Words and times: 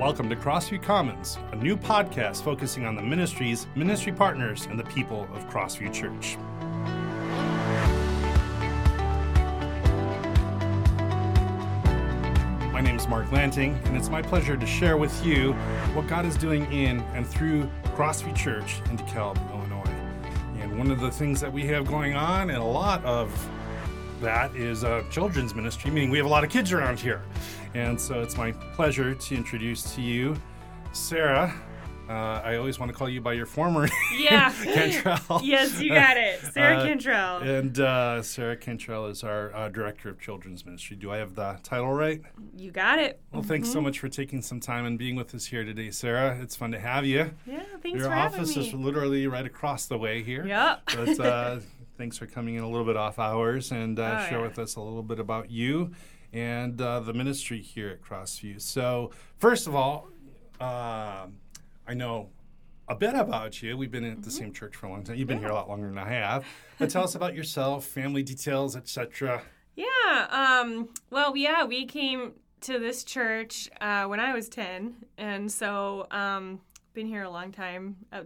Welcome 0.00 0.30
to 0.30 0.34
Crossview 0.34 0.82
Commons, 0.82 1.36
a 1.52 1.56
new 1.56 1.76
podcast 1.76 2.42
focusing 2.42 2.86
on 2.86 2.96
the 2.96 3.02
ministries, 3.02 3.66
ministry 3.74 4.12
partners, 4.12 4.64
and 4.64 4.78
the 4.78 4.84
people 4.84 5.28
of 5.34 5.46
Crossview 5.50 5.92
Church. 5.92 6.38
My 12.72 12.80
name 12.80 12.96
is 12.96 13.06
Mark 13.08 13.30
Lanting, 13.30 13.78
and 13.84 13.94
it's 13.94 14.08
my 14.08 14.22
pleasure 14.22 14.56
to 14.56 14.66
share 14.66 14.96
with 14.96 15.22
you 15.22 15.52
what 15.92 16.06
God 16.06 16.24
is 16.24 16.38
doing 16.38 16.64
in 16.72 17.00
and 17.12 17.26
through 17.26 17.68
Crossview 17.94 18.34
Church 18.34 18.80
in 18.88 18.96
DeKalb, 18.96 19.36
Illinois. 19.52 19.84
And 20.62 20.78
one 20.78 20.90
of 20.90 21.00
the 21.00 21.10
things 21.10 21.42
that 21.42 21.52
we 21.52 21.66
have 21.66 21.86
going 21.86 22.14
on, 22.14 22.48
and 22.48 22.58
a 22.58 22.64
lot 22.64 23.04
of 23.04 23.30
that 24.22 24.56
is 24.56 24.82
a 24.82 25.04
children's 25.10 25.54
ministry, 25.54 25.90
meaning 25.90 26.08
we 26.08 26.16
have 26.16 26.26
a 26.26 26.30
lot 26.30 26.42
of 26.42 26.48
kids 26.48 26.72
around 26.72 26.98
here. 26.98 27.20
And 27.74 28.00
so 28.00 28.20
it's 28.20 28.36
my 28.36 28.52
pleasure 28.52 29.14
to 29.14 29.34
introduce 29.34 29.94
to 29.94 30.02
you 30.02 30.36
Sarah. 30.92 31.54
Uh, 32.08 32.42
I 32.44 32.56
always 32.56 32.80
want 32.80 32.90
to 32.90 32.98
call 32.98 33.08
you 33.08 33.20
by 33.20 33.34
your 33.34 33.46
former 33.46 33.86
Yeah. 34.18 34.52
name, 34.64 34.74
Cantrell. 35.00 35.40
yes, 35.44 35.80
you 35.80 35.90
got 35.90 36.16
it. 36.16 36.40
Sarah 36.52 36.78
Uh, 36.78 36.84
Cantrell. 36.84 37.36
And 37.38 37.78
uh, 37.78 38.20
Sarah 38.22 38.56
Cantrell 38.56 39.06
is 39.06 39.22
our 39.22 39.54
uh, 39.54 39.68
director 39.68 40.08
of 40.08 40.18
children's 40.20 40.66
ministry. 40.66 40.96
Do 40.96 41.12
I 41.12 41.18
have 41.18 41.36
the 41.36 41.60
title 41.62 41.92
right? 41.92 42.20
you 42.56 42.72
got 42.72 42.98
it. 42.98 43.20
Well, 43.32 43.44
thanks 43.44 43.70
so 43.70 43.80
much 43.80 44.00
for 44.00 44.08
taking 44.08 44.42
some 44.42 44.58
time 44.58 44.86
and 44.86 44.98
being 44.98 45.14
with 45.14 45.32
us 45.36 45.46
here 45.46 45.62
today, 45.62 45.92
Sarah. 45.92 46.36
It's 46.42 46.56
fun 46.56 46.72
to 46.72 46.80
have 46.80 47.06
you. 47.06 47.30
Yeah, 47.46 47.62
thanks 47.80 48.00
Your 48.00 48.08
for 48.08 48.14
having 48.16 48.40
office 48.40 48.56
me. 48.56 48.66
is 48.66 48.74
literally 48.74 49.28
right 49.28 49.46
across 49.46 49.86
the 49.86 49.96
way 49.96 50.24
here. 50.24 50.44
Yep. 50.44 50.82
But 50.96 51.20
uh, 51.20 51.60
thanks 51.96 52.18
for 52.18 52.26
coming 52.26 52.56
in 52.56 52.64
a 52.64 52.68
little 52.68 52.86
bit 52.86 52.96
off 52.96 53.20
hours 53.20 53.70
and 53.70 54.00
uh, 54.00 54.22
Oh, 54.24 54.28
share 54.28 54.38
yeah. 54.40 54.46
with 54.48 54.58
us 54.58 54.74
a 54.74 54.80
little 54.80 55.04
bit 55.04 55.20
about 55.20 55.48
you 55.52 55.92
and 56.32 56.80
uh, 56.80 57.00
the 57.00 57.12
ministry 57.12 57.60
here 57.60 57.88
at 57.90 58.02
Crossview. 58.02 58.60
So, 58.60 59.10
first 59.38 59.66
of 59.66 59.74
all, 59.74 60.08
um 60.60 61.34
I 61.86 61.94
know 61.94 62.30
a 62.88 62.94
bit 62.94 63.14
about 63.14 63.62
you. 63.62 63.76
We've 63.76 63.90
been 63.90 64.04
at 64.04 64.12
Mm-hmm. 64.12 64.22
the 64.22 64.30
same 64.30 64.52
church 64.52 64.76
for 64.76 64.86
a 64.86 64.90
long 64.90 65.04
time. 65.04 65.16
You've 65.16 65.28
been 65.28 65.38
here 65.38 65.48
a 65.48 65.54
lot 65.54 65.68
longer 65.68 65.88
than 65.88 65.98
I 65.98 66.08
have. 66.08 66.44
But 66.78 66.90
tell 66.90 67.04
us 67.04 67.14
about 67.14 67.34
yourself, 67.34 67.84
family 67.84 68.22
details, 68.22 68.76
etc. 68.76 69.42
Yeah. 69.76 69.86
Um. 70.30 70.88
Well, 71.10 71.36
yeah, 71.36 71.64
we 71.64 71.86
came 71.86 72.32
to 72.62 72.78
this 72.78 73.04
church 73.04 73.70
uh, 73.80 74.04
when 74.04 74.20
I 74.20 74.34
was 74.34 74.48
ten, 74.48 74.96
and 75.18 75.50
so 75.50 76.06
um, 76.10 76.60
been 76.94 77.06
here 77.06 77.22
a 77.22 77.30
long 77.30 77.52
time. 77.52 77.96
Uh, 78.12 78.22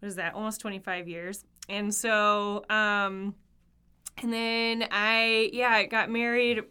what 0.00 0.08
is 0.08 0.16
that? 0.16 0.34
Almost 0.34 0.60
twenty 0.60 0.78
five 0.80 1.06
years. 1.06 1.44
And 1.68 1.94
so, 1.94 2.64
um, 2.70 3.34
and 4.20 4.32
then 4.32 4.88
I, 4.90 5.48
yeah, 5.52 5.68
I 5.70 5.86
got 5.86 6.10
married 6.10 6.58
uh, 6.58 6.62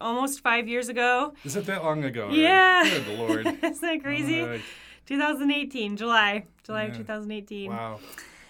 almost 0.00 0.40
five 0.40 0.68
years 0.68 0.88
ago. 0.88 1.34
Is 1.44 1.56
it 1.56 1.66
that 1.66 1.82
long 1.84 2.04
ago? 2.04 2.24
already? 2.24 2.40
Yeah. 2.42 2.84
Good 2.88 3.18
Lord. 3.18 3.46
Isn't 3.62 3.80
that 3.80 4.00
crazy? 4.02 4.40
Right. 4.42 4.60
2018, 5.06 5.96
July, 5.96 6.44
July 6.64 6.84
Yeah. 6.84 6.90
of 6.90 6.96
2018. 6.96 7.70
Wow. 7.70 8.00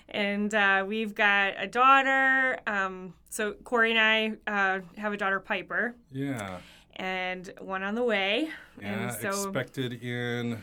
and 0.08 0.54
uh, 0.54 0.84
we've 0.86 1.14
got 1.14 1.54
a 1.58 1.66
daughter. 1.66 2.58
Um, 2.66 3.14
so 3.30 3.52
Corey 3.64 3.90
and 3.96 4.00
I 4.00 4.32
uh, 4.76 4.80
have 4.96 5.12
a 5.12 5.16
daughter, 5.16 5.40
Piper, 5.40 5.94
Yeah. 6.12 6.58
and 6.96 7.52
one 7.60 7.82
on 7.82 7.94
the 7.96 8.04
way. 8.04 8.48
Yeah. 8.80 9.10
and 9.10 9.12
so 9.20 9.28
expected 9.28 10.02
in 10.02 10.62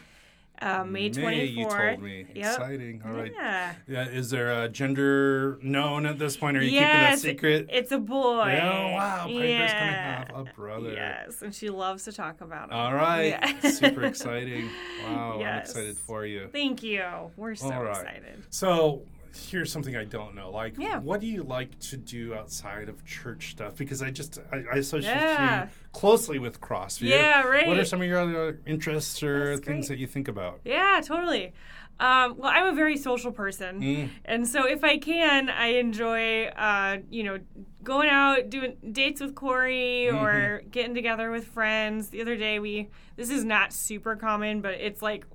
uh, 0.62 0.84
May 0.84 1.10
May, 1.10 1.10
24th. 1.10 1.56
you 1.56 1.66
told 1.66 2.02
me. 2.02 2.26
Yep. 2.36 2.46
Exciting. 2.46 3.02
All 3.06 3.12
right. 3.14 3.32
Yeah. 3.36 3.74
Yeah, 3.88 4.08
is 4.08 4.30
there 4.30 4.64
a 4.64 4.70
gender 4.70 5.58
known 5.62 6.06
at 6.06 6.20
this 6.20 6.38
point? 6.38 6.58
Are 6.58 6.64
you 6.64 6.72
yes, 6.72 7.22
keeping 7.22 7.36
that 7.38 7.42
secret? 7.60 7.70
It's 7.72 7.92
a 7.92 7.98
boy. 7.98 8.60
Oh 8.62 8.92
wow, 8.94 9.26
Piper's 9.28 9.50
yeah. 9.50 9.80
gonna 9.80 9.92
have 9.92 10.48
a 10.48 10.54
brother. 10.54 10.92
Yes, 10.94 11.42
and 11.42 11.54
she 11.54 11.70
loves 11.70 12.04
to 12.06 12.12
talk 12.12 12.42
about 12.42 12.70
it. 12.70 12.74
All 12.74 12.94
right, 12.94 13.30
Yeah. 13.30 13.70
super 13.70 14.04
exciting. 14.06 14.70
Wow, 15.06 15.42
I'm 15.42 15.60
excited 15.60 15.98
for 15.98 16.26
you. 16.26 16.48
Thank 16.52 16.84
you. 16.84 17.04
We're 17.38 17.56
so 17.56 17.72
All 17.72 17.84
right. 17.84 17.92
excited. 18.02 18.44
So, 18.50 19.02
here's 19.34 19.72
something 19.72 19.96
I 19.96 20.06
don't 20.06 20.36
know. 20.36 20.52
Like, 20.52 20.78
Yeah. 20.78 21.00
what 21.00 21.22
do 21.22 21.28
you 21.28 21.44
like 21.44 21.78
to 21.80 21.98
do 21.98 22.34
outside 22.34 22.90
of 22.90 23.06
church 23.06 23.52
stuff? 23.52 23.76
Because 23.78 24.02
I 24.02 24.12
just 24.12 24.40
I, 24.52 24.64
I 24.74 24.76
associate 24.78 25.12
Yeah. 25.14 25.64
you 25.66 25.70
closely 25.94 26.40
with 26.40 26.60
CrossFit. 26.62 27.10
Yeah, 27.10 27.44
right. 27.44 27.68
What 27.68 27.78
are 27.78 27.86
some 27.86 28.02
of 28.02 28.08
your 28.08 28.20
other 28.20 28.60
interests 28.66 29.22
or 29.24 29.56
That's 29.56 29.66
things 29.68 29.88
great. 29.88 29.96
that 29.98 30.02
you 30.02 30.08
think 30.08 30.28
about? 30.28 30.60
Yeah, 30.66 31.02
totally. 31.04 31.54
Um, 32.00 32.38
well, 32.38 32.52
I'm 32.52 32.66
a 32.66 32.74
very 32.76 32.98
social 32.98 33.32
person, 33.32 33.80
Mm. 33.80 34.10
and 34.26 34.48
so 34.48 34.66
if 34.68 34.84
I 34.84 34.98
can, 34.98 35.50
I 35.50 35.68
enjoy, 35.74 36.46
uh, 36.48 36.98
you 37.12 37.22
know, 37.22 37.38
going 37.84 38.10
out, 38.10 38.50
doing 38.50 38.76
dates 38.92 39.22
with 39.22 39.36
Corey, 39.36 40.08
Mm-hmm. 40.10 40.18
or 40.26 40.62
getting 40.72 40.96
together 40.96 41.30
with 41.30 41.46
friends. 41.46 42.10
The 42.10 42.22
other 42.22 42.36
day, 42.36 42.58
we 42.58 42.90
this 43.18 43.30
is 43.30 43.44
not 43.46 43.72
super 43.72 44.16
common, 44.16 44.62
but 44.62 44.74
it's 44.76 45.04
like 45.04 45.26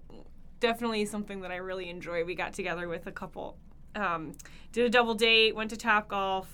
definitely 0.58 1.04
something 1.04 1.42
that 1.42 1.52
I 1.52 1.56
really 1.56 1.88
enjoy. 1.88 2.24
We 2.24 2.34
got 2.34 2.52
together 2.54 2.88
with 2.88 3.06
a 3.06 3.12
couple, 3.12 3.58
um, 3.96 4.32
did 4.72 4.84
a 4.84 4.90
double 4.90 5.14
date, 5.14 5.54
went 5.56 5.70
to 5.70 5.76
Top 5.76 6.08
Golf, 6.08 6.46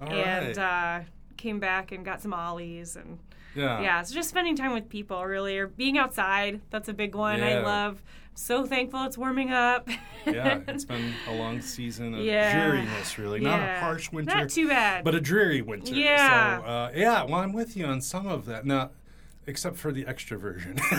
All 0.00 0.08
and 0.12 0.56
right. 0.56 1.00
uh, 1.02 1.04
came 1.36 1.60
back 1.60 1.92
and 1.92 2.04
got 2.04 2.20
some 2.20 2.32
ollies 2.34 2.96
and 2.96 3.18
yeah. 3.54 3.80
yeah, 3.80 4.02
so 4.02 4.14
just 4.14 4.28
spending 4.30 4.56
time 4.56 4.72
with 4.72 4.88
people 4.88 5.24
really, 5.24 5.56
or 5.58 5.68
being 5.68 5.96
outside. 5.96 6.60
That's 6.70 6.88
a 6.88 6.92
big 6.92 7.14
one. 7.14 7.40
I 7.40 7.50
Yeah. 7.52 7.60
love. 7.60 8.02
So 8.34 8.66
thankful 8.66 9.04
it's 9.04 9.16
warming 9.16 9.52
up. 9.52 9.88
yeah, 10.26 10.58
it's 10.66 10.84
been 10.84 11.12
a 11.28 11.34
long 11.34 11.60
season 11.60 12.14
of 12.14 12.20
Yeah. 12.24 12.52
dreariness, 12.68 13.16
really. 13.16 13.38
Not 13.38 13.60
a 13.60 13.78
harsh 13.78 14.10
winter. 14.10 14.34
Not 14.34 14.48
too 14.48 14.66
bad. 14.66 15.04
but 15.04 15.14
a 15.14 15.20
dreary 15.20 15.62
winter. 15.62 15.94
Yeah. 15.94 16.58
So, 16.58 16.64
uh, 16.66 16.90
yeah, 16.96 17.22
well, 17.22 17.36
I'm 17.36 17.52
with 17.52 17.76
you 17.76 17.84
on 17.86 18.00
some 18.00 18.26
of 18.26 18.46
that. 18.46 18.66
Now, 18.66 18.90
except 19.46 19.76
for 19.76 19.92
the 19.92 20.06
extra 20.06 20.38
version. 20.38 20.76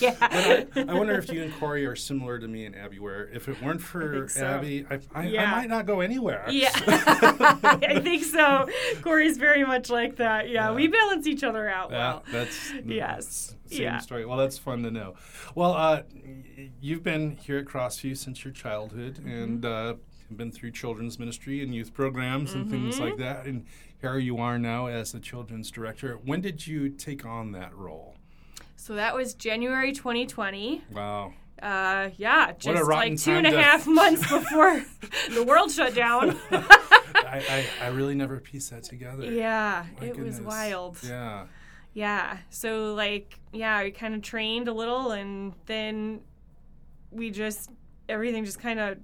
yeah. 0.00 0.16
I, 0.20 0.66
I 0.76 0.94
wonder 0.94 1.14
if 1.18 1.30
you 1.32 1.42
and 1.42 1.54
Corey 1.54 1.86
are 1.86 1.96
similar 1.96 2.38
to 2.38 2.48
me 2.48 2.66
and 2.66 2.74
Abby, 2.76 2.98
where 2.98 3.28
if 3.28 3.48
it 3.48 3.60
weren't 3.62 3.80
for 3.80 4.18
think 4.20 4.30
so. 4.30 4.44
Abby, 4.46 4.86
I, 4.90 4.94
I, 5.14 5.36
I 5.38 5.50
might 5.50 5.68
not 5.68 5.86
go 5.86 6.00
anywhere. 6.00 6.44
Yeah, 6.50 6.70
I 6.86 8.00
think 8.02 8.24
so. 8.24 8.68
Corey's 9.02 9.38
very 9.38 9.64
much 9.64 9.90
like 9.90 10.16
that. 10.16 10.48
Yeah, 10.48 10.68
Yeah. 10.70 10.74
we 10.74 10.88
balance 10.88 11.26
each 11.26 11.44
other 11.44 11.68
out 11.68 11.90
Yeah, 11.90 11.98
well. 11.98 12.22
that's 12.32 12.72
Yes. 12.84 13.54
same 13.66 13.82
Yeah. 13.82 13.98
story. 13.98 14.24
Well, 14.26 14.38
that's 14.38 14.58
fun 14.58 14.82
to 14.82 14.90
know. 14.90 15.14
Well, 15.54 15.72
uh, 15.72 16.02
you've 16.80 17.02
been 17.02 17.36
here 17.36 17.58
at 17.58 17.66
Crossview 17.66 18.16
since 18.16 18.44
your 18.44 18.52
childhood, 18.52 19.14
Mm-hmm. 19.16 19.28
and 19.30 19.64
uh, 19.64 19.94
been 20.30 20.50
through 20.50 20.72
children's 20.72 21.18
ministry 21.18 21.62
and 21.62 21.74
youth 21.74 21.92
programs 21.94 22.54
and 22.54 22.68
things 22.70 22.96
Mm-hmm. 22.96 23.04
like 23.04 23.16
that. 23.18 23.46
And 23.46 23.66
here 24.04 24.18
you 24.18 24.38
are 24.38 24.58
now 24.58 24.86
as 24.86 25.12
the 25.12 25.20
children's 25.20 25.70
director. 25.70 26.18
When 26.24 26.40
did 26.40 26.66
you 26.66 26.90
take 26.90 27.24
on 27.24 27.52
that 27.52 27.74
role? 27.74 28.16
So 28.76 28.94
that 28.96 29.14
was 29.14 29.34
January 29.34 29.92
2020. 29.92 30.82
Wow. 30.92 31.32
Uh, 31.62 32.10
yeah, 32.16 32.52
just 32.58 32.84
like 32.86 33.18
two 33.18 33.32
and 33.32 33.46
a 33.46 33.62
half 33.62 33.86
months 34.00 34.20
before 34.20 34.84
the 35.32 35.42
world 35.44 35.70
shut 35.70 35.94
down. 35.94 36.36
I, 36.50 37.42
I, 37.48 37.66
I 37.80 37.86
really 37.88 38.14
never 38.14 38.38
pieced 38.40 38.70
that 38.72 38.82
together. 38.82 39.24
yeah, 39.24 39.86
My 39.98 40.08
it 40.08 40.18
was 40.18 40.40
wild. 40.40 40.98
Yeah. 41.02 41.46
Yeah. 41.94 42.38
So 42.50 42.92
like, 42.92 43.38
yeah, 43.52 43.82
we 43.82 43.92
kind 43.92 44.14
of 44.14 44.20
trained 44.20 44.68
a 44.68 44.72
little, 44.72 45.12
and 45.12 45.54
then 45.64 46.20
we 47.10 47.30
just 47.30 47.70
everything 48.08 48.44
just 48.44 48.60
kind 48.60 48.80
of 48.80 48.98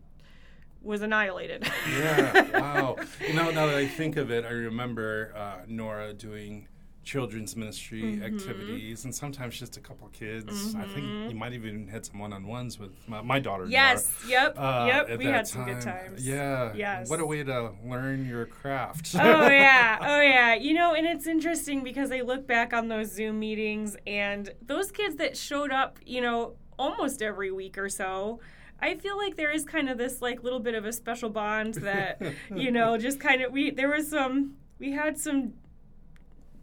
was 0.82 1.02
annihilated. 1.02 1.70
Yeah. 1.98 2.46
wow. 2.60 2.96
You 3.26 3.34
know, 3.34 3.50
now 3.50 3.66
that 3.66 3.76
I 3.76 3.86
think 3.86 4.16
of 4.16 4.30
it, 4.30 4.44
I 4.44 4.50
remember 4.50 5.32
uh, 5.36 5.64
Nora 5.66 6.12
doing 6.12 6.68
children's 7.02 7.56
ministry 7.56 8.02
Mm-hmm. 8.02 8.22
activities 8.22 9.04
and 9.04 9.14
sometimes 9.14 9.58
just 9.58 9.76
a 9.78 9.80
couple 9.80 10.06
kids. 10.08 10.74
I 10.74 10.84
think 10.84 11.30
you 11.30 11.34
might 11.34 11.54
even 11.54 11.88
had 11.88 12.04
some 12.04 12.18
one 12.18 12.32
on 12.32 12.46
ones 12.46 12.78
with 12.78 12.92
my, 13.08 13.20
my 13.22 13.38
daughter. 13.40 13.62
Nora, 13.62 13.72
yes. 13.72 14.12
Yep. 14.28 14.54
uh, 14.58 14.84
yep. 14.86 15.18
We 15.18 15.24
had 15.24 15.46
some 15.46 15.64
good 15.64 15.80
times. 15.80 16.26
Yeah. 16.26 16.72
Yes. 16.74 17.08
What 17.08 17.20
a 17.20 17.26
way 17.26 17.42
to 17.42 17.72
learn 17.84 18.26
your 18.28 18.44
craft. 18.46 19.16
oh 19.18 19.48
yeah 19.48 19.98
oh 20.02 20.20
yeah 20.20 20.54
you 20.54 20.74
know 20.74 20.94
and 20.94 21.06
it's 21.06 21.26
interesting 21.26 21.82
because 21.82 22.12
i 22.12 22.20
look 22.20 22.46
back 22.46 22.72
on 22.72 22.88
those 22.88 23.10
zoom 23.12 23.38
meetings 23.40 23.96
and 24.06 24.50
those 24.62 24.90
kids 24.92 25.16
that 25.16 25.36
showed 25.36 25.72
up 25.72 25.98
you 26.04 26.20
know 26.20 26.54
almost 26.78 27.22
every 27.22 27.50
week 27.50 27.76
or 27.78 27.88
so 27.88 28.40
i 28.80 28.94
feel 28.94 29.16
like 29.16 29.36
there 29.36 29.50
is 29.50 29.64
kind 29.64 29.88
of 29.88 29.98
this 29.98 30.20
like 30.22 30.42
little 30.42 30.60
bit 30.60 30.74
of 30.74 30.84
a 30.84 30.92
special 30.92 31.30
bond 31.30 31.74
that 31.88 32.20
you 32.54 32.70
know 32.70 32.96
just 32.96 33.20
kind 33.20 33.42
of 33.42 33.52
we 33.52 33.70
there 33.70 33.88
was 33.88 34.08
some 34.08 34.54
we 34.78 34.92
had 34.92 35.18
some 35.18 35.52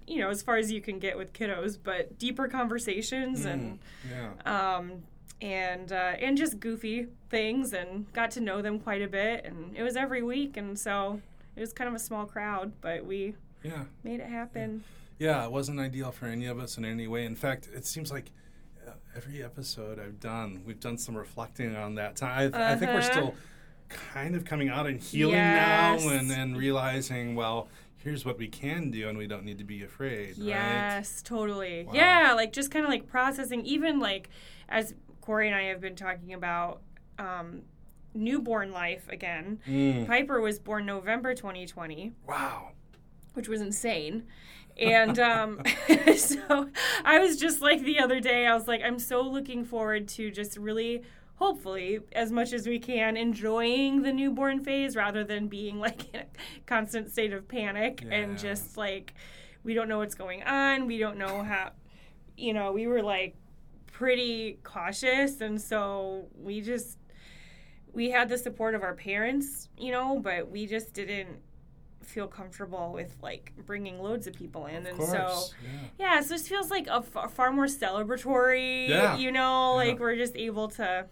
you 0.08 0.20
know 0.20 0.30
as 0.30 0.42
far 0.42 0.58
as 0.58 0.72
you 0.72 0.82
can 0.82 1.00
get 1.00 1.18
with 1.18 1.34
kiddos 1.34 1.78
but 1.82 2.18
deeper 2.18 2.48
conversations 2.48 3.46
and 3.46 3.80
yeah. 4.10 4.76
um, 4.76 5.04
and 5.42 5.92
uh, 5.92 6.14
and 6.20 6.36
just 6.38 6.60
goofy 6.60 7.08
things, 7.30 7.74
and 7.74 8.12
got 8.14 8.32
to 8.32 8.42
know 8.42 8.62
them 8.62 8.80
quite 8.80 9.02
a 9.02 9.08
bit. 9.08 9.46
And 9.46 9.76
it 9.78 9.84
was 9.84 9.96
every 9.96 10.24
week, 10.24 10.58
and 10.58 10.78
so 10.78 11.22
it 11.56 11.60
was 11.60 11.74
kind 11.74 11.88
of 11.88 11.94
a 11.94 12.00
small 12.00 12.26
crowd, 12.26 12.72
but 12.82 13.06
we 13.06 13.36
Yeah. 13.64 13.84
made 14.04 14.20
it 14.20 14.28
happen. 14.30 14.84
Yeah, 15.20 15.44
it 15.46 15.52
wasn't 15.52 15.80
ideal 15.80 16.12
for 16.12 16.26
any 16.26 16.46
of 16.48 16.60
us 16.60 16.78
in 16.78 16.86
any 16.86 17.08
way. 17.08 17.26
In 17.26 17.36
fact, 17.36 17.70
it 17.74 17.86
seems 17.86 18.12
like 18.12 18.32
every 19.16 19.44
episode 19.44 20.00
I've 20.00 20.20
done, 20.20 20.62
we've 20.66 20.80
done 20.80 20.98
some 20.98 21.16
reflecting 21.16 21.76
on 21.76 21.96
that 21.96 22.16
time. 22.16 22.54
I, 22.54 22.72
I 22.74 22.76
think 22.76 22.92
we're 22.92 23.00
Uh-huh. 23.00 23.12
still 23.12 23.36
kind 23.90 24.36
of 24.36 24.44
coming 24.46 24.70
out 24.70 24.86
and 24.88 25.00
healing 25.00 25.36
Yes. 25.36 26.04
now 26.04 26.10
and, 26.12 26.32
and 26.32 26.58
realizing, 26.58 27.36
well, 27.36 27.70
here's 27.98 28.26
what 28.26 28.38
we 28.38 28.48
can 28.48 28.92
do 28.92 29.10
and 29.10 29.18
we 29.18 29.28
don't 29.28 29.44
need 29.44 29.58
to 29.58 29.64
be 29.64 29.84
afraid. 29.84 30.30
Right? 30.38 30.38
Yes, 30.38 31.22
totally. 31.22 31.86
Wow. 31.86 31.94
Yeah, 31.94 32.34
like 32.36 32.52
just 32.54 32.70
kind 32.72 32.86
of 32.86 32.92
like 32.92 33.08
processing, 33.08 33.66
even 33.66 34.00
like 34.00 34.30
as 34.70 34.94
Corey 35.22 35.48
and 35.48 35.56
I 35.56 35.64
have 35.64 35.82
been 35.82 35.96
talking 35.96 36.34
about 36.34 36.82
um, 37.20 37.62
newborn 38.14 38.72
life 38.72 39.08
again. 39.10 39.60
Mm. 39.68 40.06
Piper 40.08 40.40
was 40.42 40.60
born 40.60 40.86
November 40.86 41.34
2020, 41.34 42.12
Wow. 42.28 42.72
which 43.34 43.48
was 43.48 43.62
insane. 43.62 44.24
And 44.78 45.18
um, 45.20 45.62
so 46.16 46.70
I 47.04 47.20
was 47.20 47.38
just 47.38 47.62
like 47.62 47.84
the 47.84 48.00
other 48.00 48.20
day, 48.20 48.46
I 48.46 48.54
was 48.54 48.68
like, 48.68 48.82
I'm 48.84 49.00
so 49.00 49.22
looking 49.22 49.66
forward 49.66 50.08
to 50.10 50.30
just 50.30 50.58
really, 50.58 51.04
hopefully, 51.36 52.00
as 52.12 52.32
much 52.32 52.54
as 52.54 52.68
we 52.68 52.80
can, 52.80 53.18
enjoying 53.18 54.04
the 54.04 54.14
newborn 54.14 54.64
phase 54.64 54.96
rather 54.96 55.24
than 55.24 55.48
being 55.48 55.80
like 55.80 56.14
in 56.14 56.22
a 56.22 56.26
constant 56.66 57.12
state 57.12 57.34
of 57.34 57.48
panic 57.48 58.04
and 58.10 58.38
just 58.38 58.78
like, 58.78 59.14
we 59.64 59.74
don't 59.74 59.90
know 59.90 59.98
what's 59.98 60.16
going 60.16 60.44
on. 60.44 60.86
We 60.86 60.98
don't 60.98 61.18
know 61.18 61.44
how, 61.44 61.72
you 62.38 62.54
know, 62.54 62.72
we 62.72 62.88
were 62.88 63.02
like 63.02 63.36
pretty 63.92 64.60
cautious. 64.64 65.42
And 65.42 65.60
so 65.60 66.28
we 66.38 66.62
just, 66.62 67.00
we 67.94 68.12
had 68.12 68.30
the 68.30 68.38
support 68.38 68.76
of 68.76 68.84
our 68.84 68.94
parents, 68.94 69.70
you 69.78 69.92
know, 69.92 70.20
but 70.20 70.52
we 70.52 70.68
just 70.68 70.94
didn't 70.94 71.40
feel 72.08 72.28
comfortable 72.28 72.92
with 72.94 73.16
like 73.22 73.54
bringing 73.66 74.00
loads 74.02 74.28
of 74.28 74.34
people 74.34 74.66
in. 74.66 74.78
Of 74.78 74.86
and 74.88 74.98
course. 74.98 75.12
so, 75.12 75.56
yeah. 75.64 76.16
yeah, 76.16 76.22
so 76.22 76.30
this 76.30 76.48
feels 76.48 76.70
like 76.72 76.88
a 76.88 77.02
far 77.02 77.52
more 77.52 77.66
celebratory, 77.66 78.88
Yeah. 78.88 79.18
you 79.18 79.32
know, 79.32 79.72
Yeah. 79.80 79.90
like 79.90 80.00
we're 80.00 80.16
just 80.16 80.36
able 80.36 80.70
to 80.70 81.06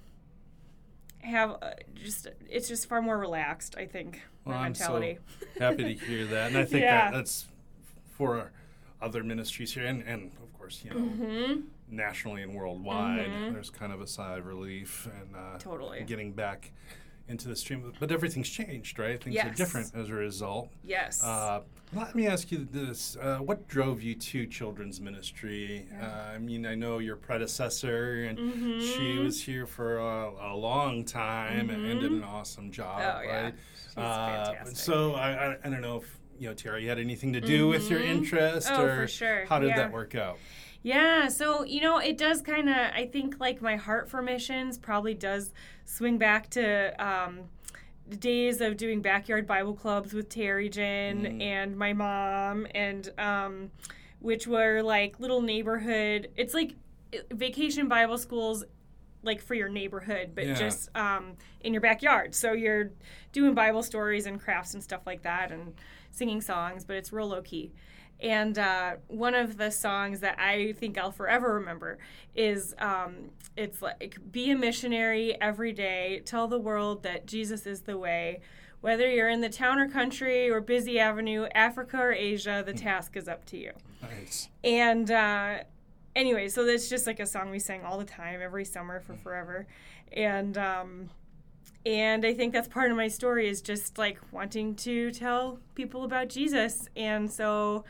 have 1.20 1.58
uh, 1.62 1.72
just, 1.96 2.28
it's 2.50 2.68
just 2.68 2.88
far 2.88 3.02
more 3.02 3.18
relaxed, 3.18 3.76
I 3.78 3.86
think, 3.86 4.22
Well, 4.46 4.56
my 4.58 4.66
I'm 4.66 4.76
so 4.76 4.94
mentality. 5.00 5.20
happy 5.60 5.96
to 5.96 6.06
hear 6.06 6.26
that. 6.28 6.48
And 6.50 6.58
I 6.58 6.66
think 6.66 6.84
that 6.84 7.14
that's 7.14 7.48
for 8.18 8.52
other 9.02 9.24
ministries 9.24 9.74
here 9.74 9.86
and, 9.86 10.02
and 10.04 10.32
of 10.42 10.54
course, 10.58 10.82
you 10.84 10.92
know, 10.92 11.00
hmm 11.00 11.54
nationally 11.88 12.42
and 12.42 12.56
worldwide, 12.56 13.28
Mhm. 13.30 13.54
there's 13.54 13.70
kind 13.70 13.94
of 13.94 14.02
a 14.02 14.08
sigh 14.08 14.38
of 14.38 14.48
relief 14.48 15.08
and 15.22 15.36
uh, 15.36 15.60
Totally. 15.60 16.04
getting 16.04 16.32
back 16.34 16.72
into 17.28 17.48
the 17.48 17.56
stream. 17.56 17.92
But 18.00 18.12
everything's 18.12 18.50
changed, 18.50 19.00
right? 19.00 19.22
Things 19.22 19.38
are 19.38 19.50
different 19.50 19.92
as 19.96 20.10
a 20.10 20.14
result. 20.14 20.70
Yes. 20.84 21.24
Uh, 21.24 21.62
let 21.94 22.16
me 22.16 22.28
ask 22.28 22.52
you 22.52 22.68
this: 22.72 23.16
uh, 23.22 23.38
What 23.38 23.68
drove 23.68 24.02
you 24.02 24.16
to 24.16 24.46
children's 24.48 25.00
ministry? 25.00 25.88
Uh, 26.02 26.06
I 26.06 26.38
mean, 26.40 26.66
I 26.66 26.76
know 26.76 27.00
your 27.00 27.16
predecessor, 27.16 28.24
and 28.26 28.38
she 28.82 29.16
Mhm. 29.18 29.24
was 29.24 29.42
here 29.42 29.66
for 29.66 29.98
a, 30.00 30.54
a 30.54 30.56
long 30.56 31.04
time 31.06 31.70
and, 31.70 31.86
and 31.86 32.00
did 32.02 32.12
an 32.12 32.24
awesome 32.24 32.72
job, 32.72 33.00
oh, 33.00 33.22
yeah. 33.22 33.42
right? 33.44 33.54
She's 33.76 33.98
Uh, 33.98 34.46
fantastic. 34.46 34.78
so 34.78 35.14
I, 35.14 35.30
I, 35.54 35.58
I 35.64 35.70
don't 35.70 35.82
know 35.82 35.98
if 35.98 36.20
you 36.38 36.50
know 36.50 36.54
Terry 36.54 36.86
had 36.86 37.00
anything 37.00 37.32
to 37.34 37.40
do 37.42 37.68
with 37.68 37.90
your 37.90 38.00
Mhm. 38.02 38.10
interest, 38.10 38.70
Oh, 38.72 38.84
or 38.84 39.08
sure. 39.08 39.46
how 39.46 39.60
did 39.60 39.70
Yeah. 39.70 39.78
that 39.78 39.92
work 39.92 40.16
out? 40.16 40.38
Yeah, 40.86 41.30
so 41.30 41.64
you 41.64 41.82
know, 41.82 41.98
it 41.98 42.16
does 42.16 42.42
kind 42.42 42.70
of. 42.70 42.76
I 42.76 43.10
think 43.12 43.40
like 43.40 43.60
my 43.60 43.76
heart 43.76 44.08
for 44.08 44.22
missions 44.22 44.78
probably 44.78 45.16
does 45.16 45.52
swing 45.84 46.20
back 46.20 46.48
to 46.52 46.94
um, 47.04 47.40
the 48.08 48.16
days 48.16 48.62
of 48.62 48.78
doing 48.78 49.02
backyard 49.02 49.48
Bible 49.48 49.74
clubs 49.74 50.14
with 50.14 50.30
Terry 50.30 50.70
Jen 50.70 51.24
Mm. 51.24 51.42
and 51.42 51.76
my 51.76 51.94
mom, 51.94 52.68
and 52.76 53.12
um, 53.18 53.72
which 54.20 54.46
were 54.46 54.84
like 54.84 55.20
little 55.20 55.42
neighborhood. 55.42 56.30
It's 56.36 56.54
like 56.54 56.76
vacation 57.32 57.88
Bible 57.88 58.20
schools. 58.20 58.64
Like 59.24 59.42
for 59.42 59.56
your 59.56 59.70
neighborhood, 59.70 60.34
but 60.36 60.46
Yeah. 60.46 60.54
just 60.54 60.96
um, 60.96 61.34
in 61.62 61.74
your 61.74 61.82
backyard. 61.82 62.36
So 62.36 62.52
you're 62.54 62.92
doing 63.32 63.56
Bible 63.56 63.82
stories 63.82 64.28
and 64.28 64.40
crafts 64.40 64.76
and 64.76 64.84
stuff 64.84 65.02
like 65.08 65.24
that, 65.24 65.52
and 65.52 65.74
singing 66.12 66.42
songs, 66.42 66.86
but 66.86 66.96
it's 66.96 67.12
real 67.12 67.30
low 67.30 67.42
key. 67.42 67.72
And 68.22 68.58
uh, 68.58 68.96
one 69.08 69.36
of 69.36 69.58
the 69.58 69.70
songs 69.70 70.22
that 70.22 70.40
I 70.40 70.74
think 70.74 70.98
I'll 70.98 71.12
forever 71.12 71.54
remember 71.56 71.98
is 72.34 72.74
um, 72.80 73.32
it's 73.58 73.82
like, 73.82 74.18
be 74.32 74.52
a 74.52 74.58
missionary 74.58 75.40
every 75.42 75.74
day, 75.74 76.22
tell 76.26 76.48
the 76.48 76.60
world 76.60 77.04
that 77.04 77.26
Jesus 77.26 77.66
is 77.66 77.82
the 77.82 77.98
way. 77.98 78.40
Whether 78.82 79.10
you're 79.10 79.30
in 79.30 79.42
the 79.42 79.50
town 79.50 79.80
or 79.80 79.90
country 79.90 80.50
or 80.50 80.62
busy 80.62 81.00
avenue, 81.00 81.48
Africa 81.56 81.98
or 81.98 82.14
Asia, 82.14 82.64
the 82.66 82.74
task 82.74 83.18
is 83.18 83.28
up 83.28 83.44
to 83.46 83.58
you. 83.58 83.72
Nice. 84.02 84.50
And 84.64 85.10
uh, 85.10 85.60
anyway, 86.16 86.50
so 86.50 86.66
that's 86.66 86.88
just 86.88 87.08
like 87.08 87.20
a 87.20 87.26
song 87.26 87.50
we 87.50 87.60
sang 87.60 87.84
all 87.84 87.98
the 87.98 88.06
time, 88.06 88.42
every 88.42 88.64
summer 88.64 89.00
for 89.00 89.16
forever. 89.16 89.68
And 90.14 90.58
um, 90.58 91.10
and 91.86 92.26
I 92.26 92.34
think 92.34 92.52
that's 92.52 92.68
part 92.68 92.90
of 92.90 92.98
my 92.98 93.08
story 93.08 93.48
is 93.48 93.62
just 93.62 93.98
like 93.98 94.20
wanting 94.32 94.76
to 94.78 95.12
tell 95.12 95.60
people 95.76 96.04
about 96.04 96.30
Jesus. 96.30 96.90
And 96.96 97.32
so 97.32 97.86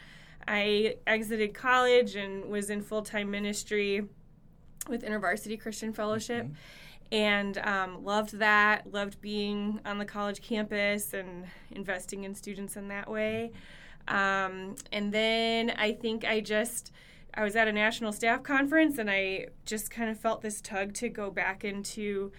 I 0.47 0.97
exited 1.07 1.53
college 1.53 2.15
and 2.15 2.45
was 2.45 2.69
in 2.69 2.81
full 2.81 3.03
time 3.03 3.31
ministry 3.31 4.05
with 4.89 5.03
InterVarsity 5.03 5.59
Christian 5.59 5.93
Fellowship. 5.93 6.47
And 7.11 7.57
um, 7.59 8.03
loved 8.03 8.39
that, 8.39 8.91
loved 8.91 9.21
being 9.21 9.79
on 9.85 9.99
the 9.99 10.05
college 10.05 10.41
campus 10.41 11.13
and 11.13 11.45
investing 11.71 12.25
in 12.25 12.35
students 12.35 12.75
in 12.75 12.89
that 12.89 13.09
way. 13.09 13.51
Um, 14.07 14.75
and 14.91 15.13
then 15.13 15.71
I 15.77 15.93
think 15.93 16.25
I 16.25 16.41
just, 16.41 16.91
I 17.33 17.43
was 17.43 17.55
at 17.55 17.67
a 17.67 17.71
national 17.71 18.11
staff 18.11 18.43
conference 18.43 18.97
and 18.97 19.09
I 19.09 19.47
just 19.65 19.89
kind 19.89 20.09
of 20.09 20.19
felt 20.19 20.41
this 20.41 20.59
tug 20.61 20.93
to 20.95 21.07
go 21.07 21.31
back 21.31 21.63
into 21.63 22.31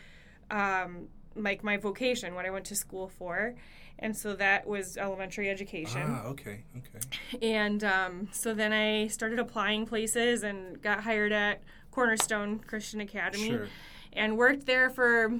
um, 0.50 1.08
like 1.36 1.62
my 1.62 1.76
vocation, 1.76 2.34
what 2.34 2.46
I 2.46 2.50
went 2.50 2.64
to 2.66 2.74
school 2.76 3.08
for. 3.08 3.54
And 3.98 4.14
so 4.16 4.34
that 4.36 4.66
was 4.66 4.96
elementary 4.98 5.48
education. 5.48 6.02
Ah, 6.04 6.24
okay, 6.26 6.64
okay. 6.76 7.50
And 7.54 7.82
um, 7.82 8.28
so 8.30 8.52
then 8.52 8.72
I 8.72 9.06
started 9.06 9.38
applying 9.38 9.86
places 9.86 10.42
and 10.42 10.82
got 10.82 11.02
hired 11.04 11.32
at 11.32 11.62
Cornerstone 11.90 12.58
Christian 12.58 13.00
Academy 13.00 13.48
Sure. 13.48 13.68
and 14.12 14.36
worked 14.36 14.66
there 14.66 14.90
for, 14.90 15.32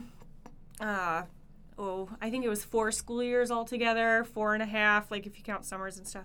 uh, 0.81 1.23
oh, 1.79 2.09
I 2.23 2.31
think 2.31 2.47
it 2.47 2.49
was 2.49 2.65
four 2.65 2.91
school 2.93 3.23
years 3.23 3.51
altogether, 3.51 4.25
four 4.25 4.55
and 4.55 4.63
a 4.63 4.67
half, 4.67 5.11
like 5.11 5.27
if 5.27 5.37
you 5.37 5.45
count 5.45 5.67
summers 5.67 5.99
and 5.99 6.07
stuff. 6.09 6.25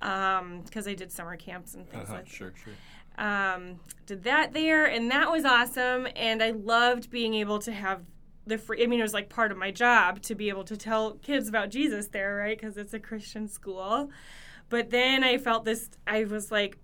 Because 0.00 0.88
I 0.88 0.94
did 0.94 1.12
summer 1.12 1.36
camps 1.36 1.74
and 1.74 1.88
things 1.88 2.04
Uh-huh, 2.04 2.14
like 2.14 2.24
that 2.24 2.30
sure, 2.34 2.52
sure. 2.64 3.24
um, 3.24 3.78
did 4.06 4.24
that 4.24 4.52
there, 4.52 4.84
and 4.86 5.08
that 5.12 5.30
was 5.30 5.44
awesome. 5.44 6.08
And 6.16 6.42
I 6.42 6.50
loved 6.50 7.10
being 7.10 7.34
able 7.34 7.60
to 7.60 7.72
have 7.72 8.02
the 8.46 8.58
free. 8.58 8.82
I 8.82 8.86
mean, 8.86 9.00
it 9.00 9.02
was 9.02 9.14
like 9.14 9.28
part 9.28 9.52
of 9.52 9.58
my 9.58 9.70
job 9.70 10.22
to 10.22 10.34
be 10.34 10.48
able 10.48 10.64
to 10.64 10.76
tell 10.76 11.12
kids 11.14 11.48
about 11.48 11.70
Jesus 11.70 12.08
there, 12.08 12.36
right? 12.36 12.58
Because 12.58 12.76
it's 12.76 12.94
a 12.94 12.98
Christian 13.00 13.48
school. 13.48 14.10
But 14.68 14.90
then 14.90 15.22
I 15.24 15.38
felt 15.38 15.64
this. 15.64 15.90
I 16.06 16.24
was 16.24 16.50
like 16.50 16.78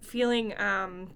feeling 0.00 0.58
um, 0.60 1.12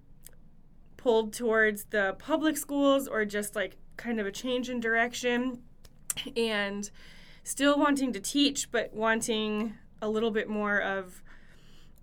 pulled 0.96 1.32
towards 1.32 1.84
the 1.84 2.16
public 2.18 2.56
schools, 2.56 3.08
or 3.08 3.24
just 3.24 3.54
like 3.54 3.76
kind 3.96 4.20
of 4.20 4.26
a 4.26 4.32
change 4.32 4.70
in 4.70 4.80
direction, 4.80 5.62
and 6.36 6.90
still 7.42 7.78
wanting 7.78 8.12
to 8.12 8.20
teach, 8.20 8.70
but 8.70 8.92
wanting 8.94 9.74
a 10.00 10.08
little 10.08 10.30
bit 10.30 10.48
more 10.48 10.78
of 10.78 11.22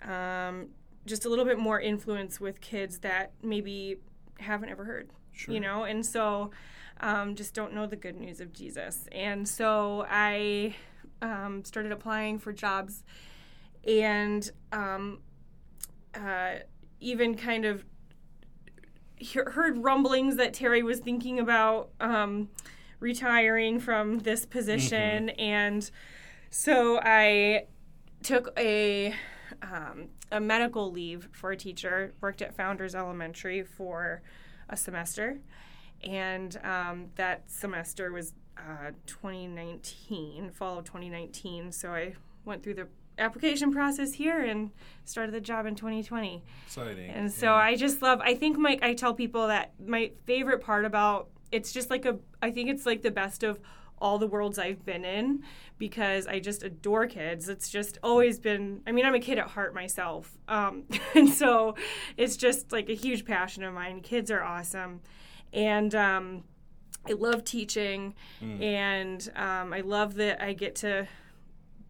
um, 0.03 0.69
just 1.05 1.25
a 1.25 1.29
little 1.29 1.45
bit 1.45 1.59
more 1.59 1.79
influence 1.79 2.39
with 2.39 2.61
kids 2.61 2.99
that 2.99 3.31
maybe 3.43 3.97
haven't 4.39 4.69
ever 4.69 4.85
heard, 4.85 5.09
Sure. 5.33 5.53
you 5.53 5.59
know, 5.59 5.83
and 5.83 6.05
so 6.05 6.51
um, 6.99 7.35
just 7.35 7.53
don't 7.53 7.73
know 7.73 7.87
the 7.87 7.95
good 7.95 8.19
news 8.19 8.39
of 8.39 8.53
Jesus. 8.53 9.07
And 9.11 9.47
so 9.47 10.05
I 10.09 10.75
um, 11.21 11.63
started 11.63 11.91
applying 11.91 12.39
for 12.39 12.53
jobs 12.53 13.03
and 13.87 14.49
um, 14.71 15.19
uh, 16.13 16.55
even 16.99 17.35
kind 17.35 17.65
of 17.65 17.85
he- 19.15 19.39
heard 19.45 19.83
rumblings 19.83 20.35
that 20.35 20.53
Terry 20.53 20.83
was 20.83 20.99
thinking 20.99 21.39
about 21.39 21.89
um, 21.99 22.49
retiring 22.99 23.79
from 23.79 24.19
this 24.19 24.45
position. 24.45 25.29
And 25.31 25.89
so 26.49 26.99
I 27.01 27.65
took 28.23 28.53
a 28.57 29.15
um, 29.61 30.09
a 30.31 30.39
medical 30.39 30.91
leave 30.91 31.29
for 31.33 31.51
a 31.51 31.57
teacher. 31.57 32.13
Worked 32.21 32.41
at 32.41 32.55
Founders 32.55 32.95
Elementary 32.95 33.63
for 33.63 34.21
a 34.71 34.77
semester, 34.77 35.39
and 36.03 36.59
um, 36.63 37.07
that 37.15 37.43
semester 37.51 38.11
was 38.11 38.33
uh, 38.57 38.91
2019, 39.05 40.51
fall 40.51 40.79
of 40.79 40.85
2019. 40.85 41.71
So 41.71 41.91
I 41.91 42.13
went 42.45 42.63
through 42.63 42.75
the 42.75 42.87
application 43.17 43.71
process 43.71 44.13
here 44.13 44.41
and 44.43 44.71
started 45.05 45.33
the 45.33 45.41
job 45.41 45.65
in 45.65 45.75
2020. 45.75 46.43
Exciting. 46.65 47.09
And 47.09 47.31
so 47.31 47.47
yeah. 47.47 47.53
I 47.53 47.75
just 47.75 48.01
love. 48.01 48.19
I 48.21 48.33
think 48.33 48.57
my 48.57 48.79
I 48.81 48.93
tell 48.93 49.13
people 49.13 49.47
that 49.47 49.73
my 49.85 50.11
favorite 50.25 50.61
part 50.61 50.85
about 50.85 51.29
it's 51.51 51.71
just 51.71 51.89
like 51.89 52.05
a. 52.05 52.17
I 52.41 52.51
think 52.51 52.69
it's 52.69 52.85
like 52.85 53.01
the 53.01 53.11
best 53.11 53.43
of 53.43 53.59
all 54.01 54.17
the 54.17 54.27
worlds 54.27 54.57
I've 54.59 54.83
been 54.85 55.05
in 55.05 55.43
because 55.77 56.27
I 56.27 56.39
just 56.39 56.63
adore 56.63 57.07
kids. 57.07 57.47
It's 57.47 57.69
just 57.69 57.97
always 58.03 58.39
been. 58.39 58.81
I 58.87 58.91
mean, 58.91 59.05
I'm 59.05 59.15
a 59.15 59.19
kid 59.19 59.37
at 59.39 59.47
heart 59.49 59.73
myself, 59.73 60.37
um, 60.47 60.83
and 61.15 61.29
so 61.29 61.75
it's 62.17 62.35
just 62.35 62.71
like 62.71 62.89
a 62.89 62.93
huge 62.95 63.23
passion 63.25 63.63
of 63.63 63.73
mine. 63.73 64.01
Kids 64.01 64.29
are 64.31 64.43
awesome, 64.43 65.01
and. 65.53 65.93
Um, 65.95 66.43
I 67.09 67.13
love 67.13 67.43
teaching, 67.43 68.13
Mm. 68.43 68.61
and 68.61 69.31
um, 69.35 69.73
I 69.73 69.81
love 69.81 70.13
that 70.15 70.39
I 70.39 70.53
get 70.53 70.75
to 70.77 71.07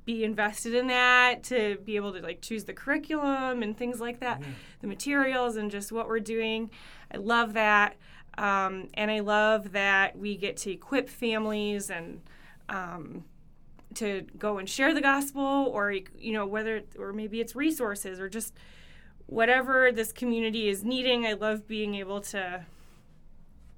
be 0.05 0.23
invested 0.23 0.73
in 0.73 0.87
that 0.87 1.43
to 1.43 1.77
be 1.83 1.97
able 1.97 2.13
to 2.13 2.21
like 2.21 2.41
choose 2.41 2.63
the 2.63 2.71
curriculum 2.71 3.61
and 3.61 3.77
things 3.77 3.99
like 3.99 4.21
that, 4.21 4.41
the 4.79 4.87
materials 4.87 5.57
and 5.57 5.69
just 5.69 5.91
what 5.91 6.07
we're 6.07 6.21
doing. 6.21 6.69
I 7.13 7.17
love 7.17 7.51
that. 7.55 7.97
Um, 8.37 8.87
and 8.93 9.11
I 9.11 9.19
love 9.19 9.73
that 9.73 10.17
we 10.17 10.37
get 10.37 10.57
to 10.57 10.71
equip 10.71 11.09
families 11.09 11.89
and 11.89 12.21
um, 12.69 13.25
to 13.95 14.21
go 14.37 14.57
and 14.57 14.69
share 14.69 14.93
the 14.93 15.01
gospel 15.01 15.41
or 15.41 15.91
you 15.91 16.31
know 16.33 16.45
whether 16.45 16.81
or 16.97 17.11
maybe 17.11 17.41
it's 17.41 17.55
resources 17.55 18.19
or 18.21 18.29
just 18.29 18.53
whatever 19.27 19.91
this 19.91 20.11
community 20.13 20.69
is 20.69 20.81
needing 20.83 21.25
i 21.25 21.33
love 21.33 21.67
being 21.67 21.95
able 21.95 22.21
to 22.21 22.65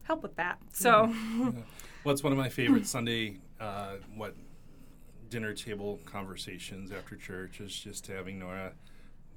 help 0.04 0.22
with 0.22 0.36
that 0.36 0.60
so 0.72 1.12
Yeah. 1.38 1.52
Well, 2.04 2.12
it's 2.14 2.22
one 2.24 2.34
of 2.34 2.38
my 2.38 2.50
favorite 2.50 2.86
Sunday 2.86 3.38
uh, 3.62 3.94
what 4.16 4.36
dinner 5.30 5.54
table 5.54 6.00
conversations 6.06 6.92
after 6.92 7.16
church 7.16 7.60
is 7.62 7.74
just 7.74 8.08
having 8.08 8.40
Nora 8.40 8.74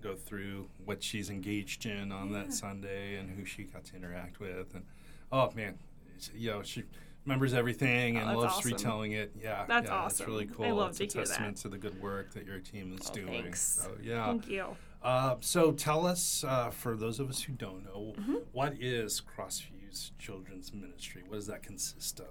go 0.02 0.14
through 0.16 0.68
what 0.84 1.00
she's 1.02 1.30
engaged 1.30 1.86
in 1.86 2.10
on 2.12 2.30
Yeah. 2.32 2.42
that 2.42 2.52
Sunday 2.52 3.16
and 3.16 3.30
who 3.30 3.44
she 3.44 3.62
got 3.62 3.84
to 3.84 3.96
interact 3.96 4.40
with 4.40 4.74
and 4.74 4.84
oh 5.32 5.50
man, 5.54 5.78
it's- 6.16 6.30
you 6.34 6.50
know 6.50 6.62
she 6.62 6.84
remembers 7.24 7.54
everything 7.54 8.16
Oh, 8.16 8.20
and 8.20 8.28
that's 8.30 8.36
loves 8.38 8.54
awesome. 8.58 8.70
retelling 8.72 9.12
it. 9.12 9.32
Yeah, 9.42 9.64
That's 9.66 9.88
yeah, 9.88 10.04
It's 10.06 10.20
awesome. 10.20 10.26
really 10.26 10.44
I 10.44 10.54
cool. 10.54 10.74
love 10.76 10.90
it's 10.90 10.98
to 10.98 11.04
a 11.04 11.06
hear 11.08 11.22
that. 11.22 11.28
testament 11.28 11.56
to 11.58 11.68
the 11.68 11.78
good 11.78 12.00
work 12.00 12.32
that 12.34 12.46
your 12.46 12.60
team 12.60 12.96
is 12.98 13.08
Oh, 13.10 13.14
doing. 13.14 13.42
thanks. 13.42 13.60
So 13.60 13.90
yeah. 14.02 14.26
thank 14.26 14.48
you 14.48 14.76
Uh, 15.02 15.36
so 15.40 15.72
tell 15.72 16.06
us, 16.06 16.44
uh, 16.44 16.70
for 16.70 16.96
those 16.96 17.18
of 17.20 17.28
us 17.28 17.42
who 17.42 17.52
don't 17.52 17.84
know, 17.84 18.14
Mm-hmm. 18.18 18.34
what 18.52 18.74
is 18.80 19.20
Crossview's 19.20 20.12
Children's 20.18 20.72
Ministry? 20.72 21.22
What 21.26 21.34
does 21.36 21.46
that 21.48 21.62
consist 21.62 22.20
of? 22.20 22.28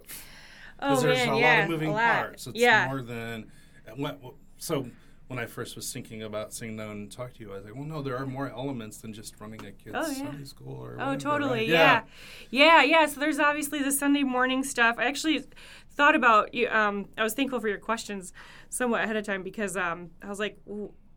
oh 0.82 1.00
there's 1.00 1.18
man 1.20 1.30
a 1.30 1.40
yeah 1.40 1.56
lot 1.56 1.64
of 1.64 1.70
moving 1.70 1.92
lot. 1.92 2.16
parts. 2.16 2.48
It's 2.48 2.60
yeah 2.60 2.88
more 2.88 3.02
than. 3.02 3.52
So 4.58 4.88
when 5.28 5.40
I 5.40 5.46
first 5.48 5.76
was 5.76 5.92
thinking 5.92 6.22
about 6.22 6.54
sitting 6.54 6.78
down 6.78 6.92
and 6.92 7.12
talk 7.12 7.34
to 7.34 7.40
you, 7.40 7.52
I 7.52 7.56
was 7.56 7.66
like, 7.66 7.76
well, 7.76 7.84
no, 7.84 8.02
there 8.02 8.16
are 8.18 8.26
more 8.28 8.50
elements 8.50 8.98
than 8.98 9.12
just 9.12 9.40
running 9.40 9.66
a 9.66 9.72
kid's 9.72 9.96
Oh, 9.96 10.08
yeah. 10.08 10.14
Sunday 10.14 10.44
school 10.46 10.74
or. 10.76 10.94
Oh, 11.00 11.06
whatever, 11.06 11.18
totally. 11.18 11.60
right? 11.62 11.68
Yeah. 11.70 12.02
yeah, 12.52 12.84
yeah. 12.84 13.06
So 13.08 13.20
there's 13.20 13.40
obviously 13.40 13.82
the 13.82 13.92
Sunday 13.92 14.24
morning 14.24 14.64
stuff. 14.64 14.98
I 15.00 15.06
actually 15.06 15.44
thought 15.92 16.16
about 16.16 16.54
you. 16.54 16.68
Um, 16.70 17.10
I 17.18 17.24
was 17.24 17.34
thankful 17.34 17.60
for 17.60 17.68
your 17.68 17.80
questions 17.80 18.34
somewhat 18.70 19.04
ahead 19.04 19.16
of 19.16 19.26
time 19.26 19.42
because 19.42 19.76
um, 19.76 20.12
I 20.22 20.28
was 20.30 20.40
like, 20.40 20.60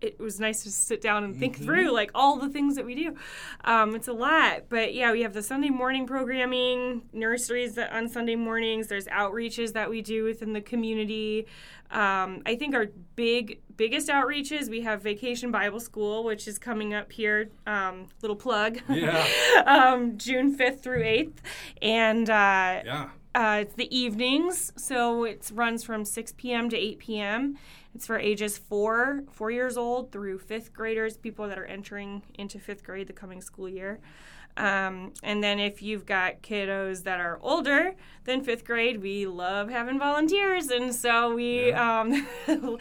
it 0.00 0.19
was 0.21 0.38
nice 0.38 0.62
to 0.62 0.71
sit 0.71 1.00
down 1.00 1.25
and 1.25 1.37
think 1.37 1.59
through 1.59 1.91
like 1.91 2.11
all 2.15 2.38
the 2.38 2.49
things 2.49 2.77
that 2.77 2.87
we 2.87 2.95
do. 2.95 3.17
Um, 3.65 3.97
it's 3.97 4.07
a 4.09 4.12
lot, 4.12 4.67
but 4.69 4.95
yeah, 4.95 5.11
we 5.11 5.23
have 5.23 5.35
the 5.35 5.43
Sunday 5.43 5.71
morning 5.71 6.07
programming, 6.07 7.03
nurseries 7.12 7.75
that 7.75 7.93
on 7.93 8.09
Sunday 8.09 8.37
mornings. 8.37 8.87
There's 8.87 9.07
outreaches 9.07 9.73
that 9.73 9.91
we 9.91 10.00
do 10.00 10.25
within 10.25 10.53
the 10.53 10.61
community. 10.61 11.47
Um, 11.90 12.42
I 12.47 12.54
think 12.57 12.75
our 12.75 12.87
big 13.16 13.61
biggest 13.76 14.09
outreaches 14.09 14.68
we 14.68 14.80
have 14.83 15.02
Vacation 15.02 15.50
Bible 15.50 15.80
School, 15.80 16.25
which 16.25 16.47
is 16.49 16.59
coming 16.59 16.95
up 16.95 17.12
here. 17.12 17.49
Um, 17.66 18.07
little 18.23 18.37
plug. 18.37 18.80
Yeah. 18.88 19.26
um, 19.66 20.18
June 20.18 20.57
5th 20.57 20.80
through 20.80 21.02
8th. 21.02 21.35
And 21.80 22.28
uh, 22.28 22.83
Yeah. 22.85 23.09
uh, 23.35 23.59
it's 23.62 23.75
the 23.75 23.97
evenings, 23.97 24.73
so 24.76 25.25
it 25.25 25.50
runs 25.54 25.85
from 25.85 26.04
6 26.04 26.35
p.m. 26.37 26.68
to 26.71 26.76
8 26.76 26.99
p.m. 26.99 27.59
It's 27.95 28.07
for 28.07 28.18
ages 28.18 28.59
four, 28.59 29.25
four 29.33 29.50
years 29.50 29.76
old 29.76 30.12
through 30.12 30.38
fifth 30.40 30.73
graders, 30.73 31.16
people 31.16 31.49
that 31.49 31.59
are 31.59 31.64
entering 31.64 32.23
into 32.35 32.59
fifth 32.59 32.85
grade 32.85 33.07
the 33.07 33.12
coming 33.12 33.40
school 33.40 33.68
year. 33.68 34.00
Um, 34.59 35.12
and 35.23 35.43
then 35.43 35.61
if 35.61 35.83
you've 35.83 36.05
got 36.05 36.43
kiddos 36.43 37.05
that 37.05 37.21
are 37.21 37.38
older 37.43 37.95
than 38.25 38.43
fifth 38.43 38.65
grade, 38.65 39.00
we 39.00 39.25
love 39.25 39.71
having 39.71 40.00
volunteers, 40.00 40.69
and 40.69 40.93
so 40.93 41.33
we 41.33 41.73
um, 41.73 42.27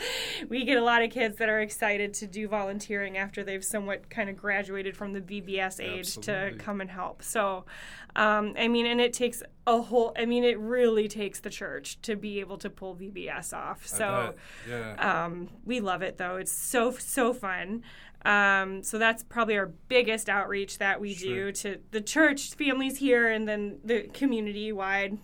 we 0.50 0.66
get 0.66 0.78
a 0.78 0.84
lot 0.84 1.04
of 1.04 1.12
kids 1.12 1.38
that 1.38 1.50
are 1.50 1.60
excited 1.60 2.16
to 2.16 2.26
do 2.26 2.48
volunteering 2.48 3.16
after 3.16 3.44
they've 3.44 3.64
somewhat 3.64 4.10
kind 4.10 4.28
of 4.28 4.36
graduated 4.36 4.98
from 4.98 5.14
the 5.14 5.22
VBS 5.22 5.80
age 5.80 6.18
to 6.26 6.56
come 6.58 6.82
and 6.82 6.90
help. 6.90 7.22
So, 7.22 7.66
um, 8.16 8.56
I 8.58 8.68
mean, 8.68 8.88
and 8.88 9.00
it 9.00 9.14
takes 9.14 9.44
a 9.68 9.80
whole. 9.80 10.14
I 10.18 10.26
mean, 10.26 10.44
it 10.44 10.58
really 10.58 11.08
takes 11.08 11.42
the 11.42 11.52
church 11.52 12.02
to 12.02 12.16
be 12.16 12.40
able 12.40 12.58
to 12.58 12.72
pull 12.72 12.96
VBS 12.96 13.56
off. 13.56 13.86
So. 13.86 14.34
Yeah. 14.68 15.26
Um, 15.26 15.50
we 15.64 15.80
love 15.80 16.02
it 16.02 16.18
though. 16.18 16.38
It's 16.38 16.52
so 16.52 16.92
so 16.92 17.34
fun. 17.34 17.84
Um, 18.26 18.84
so 18.84 18.98
that's 18.98 19.24
probably 19.24 19.58
our 19.58 19.68
biggest 19.88 20.28
outreach 20.28 20.80
that 20.80 21.00
we 21.00 21.14
Sure. 21.14 21.46
do 21.46 21.52
to 21.54 21.80
the 21.92 22.02
church 22.02 22.54
families 22.56 22.98
here, 22.98 23.30
and 23.30 23.48
then 23.48 23.80
the 23.84 24.04
community 24.14 24.72
wide. 24.72 25.18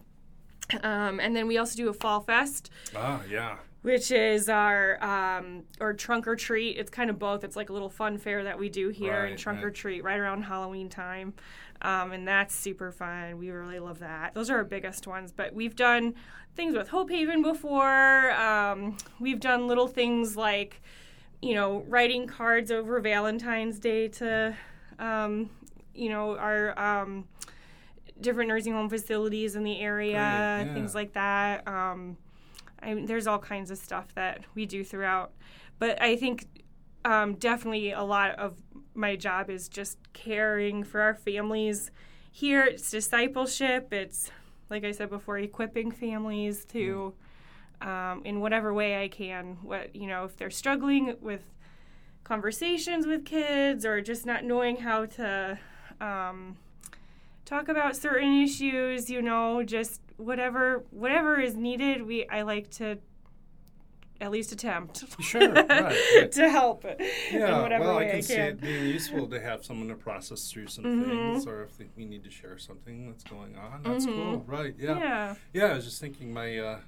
Um, 0.81 1.19
and 1.19 1.35
then 1.35 1.47
we 1.47 1.57
also 1.57 1.75
do 1.75 1.89
a 1.89 1.93
fall 1.93 2.21
fest, 2.21 2.69
ah, 2.95 3.21
yeah. 3.29 3.57
which 3.81 4.11
is 4.11 4.47
our 4.47 5.03
um, 5.03 5.63
or 5.81 5.93
trunk 5.93 6.25
or 6.27 6.35
treat. 6.37 6.77
It's 6.77 6.89
kind 6.89 7.09
of 7.09 7.19
both. 7.19 7.43
It's 7.43 7.55
like 7.57 7.69
a 7.69 7.73
little 7.73 7.89
fun 7.89 8.17
fair 8.17 8.43
that 8.45 8.57
we 8.57 8.69
do 8.69 8.89
here, 8.89 9.23
and 9.23 9.31
Right, 9.31 9.37
trunk 9.37 9.63
or 9.63 9.69
treat 9.71 10.03
right 10.03 10.17
around 10.19 10.43
Halloween 10.43 10.87
time, 10.87 11.33
um, 11.81 12.13
and 12.13 12.25
that's 12.25 12.55
super 12.55 12.91
fun. 12.93 13.37
We 13.37 13.49
really 13.49 13.79
love 13.79 13.99
that. 13.99 14.33
Those 14.33 14.49
are 14.49 14.57
our 14.57 14.63
biggest 14.63 15.05
ones. 15.05 15.33
But 15.33 15.53
we've 15.53 15.75
done 15.75 16.13
things 16.55 16.75
with 16.75 16.87
Hope 16.89 17.09
Haven 17.09 17.41
before. 17.41 18.31
Um, 18.31 18.95
we've 19.19 19.41
done 19.41 19.67
little 19.67 19.87
things 19.87 20.37
like, 20.37 20.81
you 21.43 21.53
know, 21.53 21.83
writing 21.87 22.27
cards 22.27 22.71
over 22.71 22.99
Valentine's 22.99 23.79
Day 23.79 24.07
to, 24.07 24.55
um, 24.99 25.49
you 25.93 26.09
know, 26.09 26.37
our. 26.37 26.77
Um, 26.79 27.27
different 28.21 28.47
nursing 28.47 28.73
home 28.73 28.89
facilities 28.89 29.55
in 29.55 29.63
the 29.63 29.79
area, 29.79 30.13
Great, 30.13 30.67
yeah. 30.67 30.73
things 30.73 30.95
like 30.95 31.13
that. 31.13 31.67
Um, 31.67 32.15
I 32.81 32.93
mean, 32.93 33.05
there's 33.05 33.27
all 33.27 33.39
kinds 33.39 33.69
of 33.71 33.77
stuff 33.77 34.13
that 34.15 34.43
we 34.55 34.65
do 34.65 34.83
throughout. 34.83 35.33
But 35.79 36.01
I 36.01 36.15
think 36.15 36.47
um, 37.03 37.33
definitely 37.35 37.91
a 37.91 38.03
lot 38.03 38.31
of 38.31 38.55
my 38.93 39.15
job 39.15 39.49
is 39.49 39.67
just 39.67 39.97
caring 40.13 40.83
for 40.83 41.01
our 41.01 41.13
families 41.13 41.91
here. 42.31 42.63
It's 42.63 42.89
discipleship. 42.89 43.91
It's, 43.91 44.31
like 44.69 44.85
I 44.85 44.91
said 44.91 45.09
before, 45.09 45.37
equipping 45.37 45.91
families 45.91 46.63
to, 46.65 47.13
um, 47.83 48.21
in 48.25 48.39
whatever 48.39 48.73
way 48.73 49.03
I 49.03 49.07
can. 49.09 49.57
What 49.61 49.95
you 49.95 50.07
know, 50.07 50.23
if 50.25 50.35
they're 50.37 50.49
struggling 50.49 51.15
with 51.21 51.41
conversations 52.23 53.05
with 53.05 53.25
kids 53.25 53.85
or 53.85 54.01
just 54.01 54.25
not 54.25 54.43
knowing 54.43 54.77
how 54.77 55.05
to 55.05 55.59
um, 55.99 56.57
talk 57.45 57.67
about 57.67 57.95
certain 57.95 58.41
issues, 58.41 59.09
you 59.09 59.21
know, 59.21 59.63
just 59.63 60.01
whatever 60.17 60.83
whatever 60.91 61.39
is 61.39 61.55
needed. 61.55 62.03
We 62.07 62.27
I 62.29 62.41
like 62.43 62.69
to 62.71 62.97
at 64.21 64.31
least 64.31 64.53
attempt 64.53 65.03
Sure, 65.21 65.53
right, 65.53 65.97
to 66.31 66.49
help 66.49 66.85
Yeah, 66.85 67.55
in 67.57 67.61
whatever 67.61 67.83
well, 67.85 67.97
way 67.97 68.05
I 68.05 68.09
can 68.11 68.17
I 68.17 68.21
see 68.21 68.35
can. 68.35 68.47
it 68.49 68.61
being 68.61 68.85
useful 68.85 69.27
to 69.27 69.41
have 69.41 69.65
someone 69.65 69.89
to 69.89 69.95
process 69.95 70.49
through 70.49 70.67
some 70.67 70.85
Mhm. 70.85 71.09
things, 71.09 71.47
or 71.47 71.63
if 71.63 71.71
we 71.97 72.05
need 72.05 72.23
to 72.23 72.29
share 72.29 72.57
something 72.57 73.07
that's 73.09 73.23
going 73.25 73.57
on. 73.57 73.81
That's 73.83 74.05
cool, 74.05 74.43
right? 74.47 74.73
Yeah. 74.77 74.97
Yeah. 74.99 75.35
yeah, 75.51 75.65
I 75.65 75.73
was 75.73 75.83
just 75.85 75.99
thinking, 75.99 76.31
my 76.31 76.57
uh, 76.57 76.79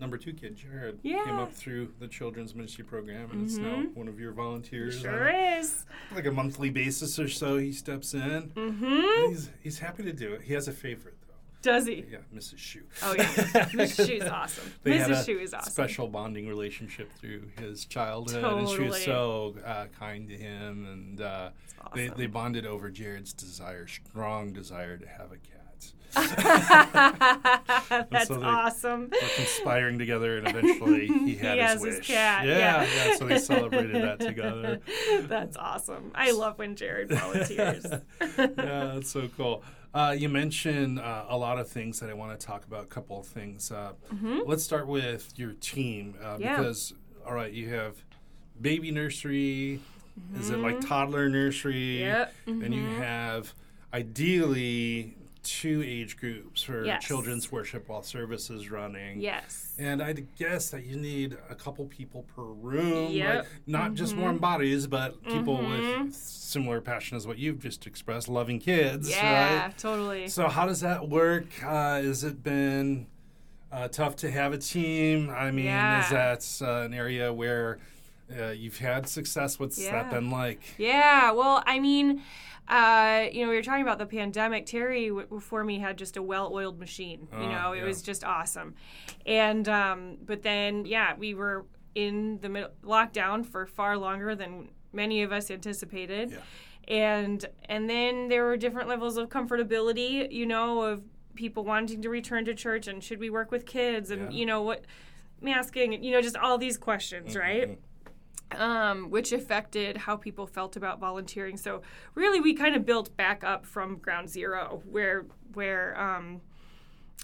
number 0.00 0.16
two 0.18 0.32
kid, 0.32 0.56
Jared, 0.56 1.02
came 1.02 1.38
up 1.38 1.52
through 1.52 1.92
the 1.98 2.08
children's 2.08 2.54
ministry 2.54 2.84
program, 2.84 3.30
and 3.30 3.44
it's 3.46 3.56
now 3.56 3.76
Mhm. 3.76 3.94
one 3.94 4.08
of 4.08 4.18
your 4.20 4.32
volunteers. 4.32 4.96
on 4.96 5.02
Sure 5.02 5.28
a- 5.28 5.58
is. 5.58 5.84
like 6.14 6.26
a 6.26 6.32
monthly 6.32 6.70
basis 6.70 7.18
or 7.18 7.28
so. 7.28 7.56
He 7.58 7.72
steps 7.72 8.14
in. 8.14 8.50
Mm-hmm. 8.54 9.30
He's 9.30 9.50
he's 9.60 9.78
happy 9.78 10.02
to 10.04 10.12
do 10.12 10.32
it. 10.34 10.42
He 10.42 10.54
has 10.54 10.68
a 10.68 10.72
favorite 10.72 11.14
though. 11.26 11.32
Does 11.62 11.86
he? 11.86 12.04
Yeah, 12.10 12.18
Mrs. 12.34 12.58
Shu. 12.58 12.82
Oh 13.02 13.14
yeah, 13.16 13.24
Mrs. 13.24 14.06
Shu's 14.06 14.22
awesome. 14.28 14.72
They 14.82 14.98
Mrs. 14.98 15.24
Shu 15.26 15.38
is 15.38 15.52
awesome. 15.54 15.72
Special 15.72 16.06
bonding 16.08 16.46
relationship 16.48 17.12
through 17.14 17.50
his 17.58 17.84
childhood, 17.86 18.44
and 18.44 18.68
she 18.68 18.82
was 18.82 19.02
so 19.02 19.56
uh, 19.64 19.86
kind 19.98 20.28
to 20.28 20.36
him, 20.36 20.86
and 20.86 21.20
uh, 21.20 21.50
they 21.94 22.06
awesome. 22.08 22.18
they 22.20 22.26
bonded 22.26 22.66
over 22.66 22.90
Jared's 22.90 23.32
desire, 23.32 23.86
strong 23.86 24.52
desire 24.52 24.96
to 24.96 25.06
have 25.08 25.32
a 25.32 25.38
That's 26.16 28.28
so 28.28 28.38
they- 28.38 28.46
awesome. 28.46 29.08
We're 29.12 29.28
conspiring 29.36 29.98
together, 29.98 30.38
and 30.38 30.48
eventually 30.48 31.06
he 31.08 31.36
had 31.36 31.56
He 31.56 31.60
his 31.62 31.70
has 31.72 31.84
his 31.84 31.96
wish. 31.98 32.06
cat, 32.06 32.46
Yeah, 32.46 32.58
yeah. 32.58 32.86
yeah. 33.08 33.16
So 33.16 33.26
they 33.26 33.38
celebrated 33.38 34.02
that 34.02 34.20
together. 34.20 34.80
That's 35.22 35.56
awesome. 35.56 36.12
I 36.14 36.32
love 36.32 36.58
when 36.58 36.76
Jared 36.76 37.10
volunteers. 37.10 37.86
yeah, 38.38 38.46
that's 38.56 39.10
so 39.10 39.28
cool. 39.36 39.62
Uh, 39.94 40.14
you 40.16 40.28
mentioned 40.28 40.98
uh, 40.98 41.24
a 41.28 41.36
lot 41.36 41.58
of 41.58 41.68
things 41.68 42.00
that 42.00 42.10
I 42.10 42.14
want 42.14 42.38
to 42.38 42.46
talk 42.46 42.64
about. 42.66 42.84
A 42.84 42.88
couple 42.88 43.20
of 43.20 43.26
things. 43.26 43.70
Uh, 43.70 43.92
Let's 44.46 44.62
start 44.62 44.86
with 44.86 45.32
your 45.36 45.52
team 45.54 46.14
uh, 46.22 46.26
Mm-hmm. 46.34 46.42
Yeah. 46.42 46.56
because, 46.56 46.92
all 47.26 47.34
right, 47.34 47.52
you 47.52 47.70
have 47.74 47.96
baby 48.60 48.90
nursery. 48.90 49.80
Is 50.38 50.50
it 50.50 50.58
like 50.58 50.80
toddler 50.80 51.28
nursery? 51.28 52.00
Mm-hmm. 52.00 52.08
Yep. 52.08 52.34
And 52.64 52.74
you 52.74 52.82
Mhm. 52.82 52.98
have 52.98 53.54
ideally 53.92 55.15
two 55.46 55.82
age 55.86 56.16
groups 56.16 56.62
for 56.62 56.84
Yes. 56.84 57.04
children's 57.04 57.50
worship 57.52 57.88
while 57.88 58.02
service 58.02 58.50
is 58.50 58.70
running. 58.70 59.20
yes. 59.20 59.74
And 59.78 60.02
I'd 60.02 60.34
guess 60.36 60.70
that 60.70 60.84
you 60.86 60.96
need 60.96 61.36
a 61.50 61.54
couple 61.54 61.84
people 61.86 62.22
per 62.34 62.42
room, 62.42 63.12
Yep. 63.12 63.36
right? 63.38 63.46
Not 63.66 63.94
just 63.94 64.16
warm 64.16 64.38
bodies, 64.38 64.86
but 64.86 65.22
people 65.24 65.58
Mhm. 65.58 66.04
with 66.06 66.14
similar 66.14 66.80
passion 66.80 67.16
as 67.16 67.26
what 67.26 67.38
you've 67.38 67.58
just 67.58 67.86
expressed, 67.86 68.28
loving 68.28 68.58
kids, 68.58 69.10
Yeah, 69.10 69.64
right? 69.66 69.78
totally. 69.78 70.28
So 70.28 70.48
how 70.48 70.66
does 70.66 70.80
that 70.80 71.08
work? 71.08 71.46
Uh, 71.62 72.00
has 72.02 72.24
it 72.24 72.42
been 72.42 73.06
uh, 73.72 73.88
tough 73.88 74.16
to 74.16 74.30
have 74.30 74.52
a 74.52 74.58
team? 74.58 75.28
I 75.28 75.50
mean, 75.50 75.66
Yeah. 75.66 76.02
is 76.04 76.10
that 76.60 76.66
uh, 76.66 76.82
an 76.84 76.94
area 76.94 77.32
where 77.32 77.78
uh, 78.36 78.46
you've 78.50 78.78
had 78.78 79.08
success? 79.08 79.58
What's 79.60 79.78
Yeah. 79.80 79.92
that 79.92 80.10
been 80.10 80.30
like? 80.30 80.60
Yeah, 80.78 81.30
well, 81.32 81.62
I 81.66 81.78
mean, 81.78 82.22
uh, 82.68 83.26
you 83.32 83.44
know, 83.44 83.50
we 83.50 83.56
were 83.56 83.62
talking 83.62 83.82
about 83.82 83.98
the 83.98 84.06
pandemic. 84.06 84.66
Terry 84.66 85.08
w- 85.08 85.26
before 85.28 85.62
me 85.64 85.78
had 85.78 85.96
just 85.96 86.16
a 86.16 86.22
well-oiled 86.22 86.78
machine. 86.78 87.28
You 87.32 87.44
Oh, 87.44 87.48
know, 87.52 87.72
it 87.72 87.78
yeah. 87.78 87.84
was 87.84 88.02
just 88.02 88.24
awesome. 88.24 88.74
And 89.24 89.68
um, 89.68 90.18
but 90.24 90.42
then, 90.42 90.84
yeah, 90.84 91.14
we 91.16 91.34
were 91.34 91.64
in 91.94 92.38
the 92.40 92.48
middle 92.48 92.70
lockdown 92.84 93.44
for 93.46 93.66
far 93.66 93.96
longer 93.96 94.34
than 94.34 94.70
many 94.92 95.22
of 95.22 95.32
us 95.32 95.50
anticipated. 95.50 96.30
Yeah. 96.32 96.38
And 96.88 97.44
and 97.68 97.88
then 97.88 98.28
there 98.28 98.44
were 98.44 98.56
different 98.56 98.88
levels 98.88 99.16
of 99.16 99.28
comfortability. 99.28 100.30
You 100.32 100.46
know, 100.46 100.82
of 100.82 101.02
people 101.34 101.64
wanting 101.64 102.00
to 102.02 102.08
return 102.08 102.44
to 102.46 102.54
church 102.54 102.86
and 102.88 103.02
should 103.04 103.18
we 103.20 103.28
work 103.30 103.50
with 103.50 103.66
kids 103.66 104.10
and 104.10 104.32
Yeah. 104.32 104.38
you 104.38 104.46
know 104.46 104.62
what 104.62 104.84
masking 105.42 106.02
you 106.02 106.10
know 106.12 106.22
just 106.22 106.34
all 106.36 106.56
these 106.56 106.78
questions 106.78 107.36
right 107.36 107.78
um, 108.52 109.10
which 109.10 109.32
affected 109.32 109.96
how 109.96 110.16
people 110.16 110.46
felt 110.46 110.76
about 110.76 111.00
volunteering. 111.00 111.56
So 111.56 111.82
really, 112.14 112.40
we 112.40 112.54
kind 112.54 112.74
of 112.76 112.84
built 112.86 113.16
back 113.16 113.42
up 113.44 113.66
from 113.66 113.98
ground 113.98 114.28
zero, 114.30 114.82
where 114.90 115.26
where 115.54 115.98
um, 116.00 116.40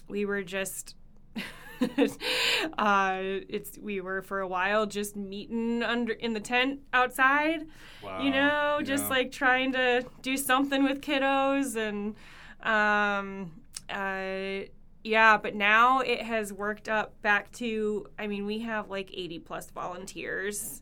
we 0.07 0.25
were 0.25 0.43
just. 0.43 0.95
uh, 2.77 3.17
it's 3.49 3.77
we 3.77 3.99
were 4.01 4.21
for 4.21 4.39
a 4.39 4.47
while 4.47 4.85
just 4.85 5.15
meeting 5.15 5.83
under 5.83 6.13
in 6.13 6.33
the 6.33 6.39
tent 6.39 6.79
outside, 6.93 7.65
Wow. 8.03 8.21
you 8.21 8.29
know, 8.31 8.79
just 8.83 9.05
Yeah. 9.05 9.09
like 9.09 9.31
trying 9.31 9.71
to 9.73 10.05
do 10.21 10.37
something 10.37 10.83
with 10.83 11.01
kiddos 11.01 11.75
and 11.75 12.15
um, 12.65 13.51
uh, 13.89 14.65
yeah. 15.03 15.37
But 15.37 15.55
now 15.55 15.99
it 15.99 16.21
has 16.21 16.53
worked 16.53 16.87
up 16.87 17.21
back 17.21 17.51
to. 17.53 18.07
I 18.17 18.27
mean, 18.27 18.45
we 18.45 18.59
have 18.59 18.89
like 18.89 19.09
eighty 19.13 19.39
plus 19.39 19.69
volunteers 19.71 20.81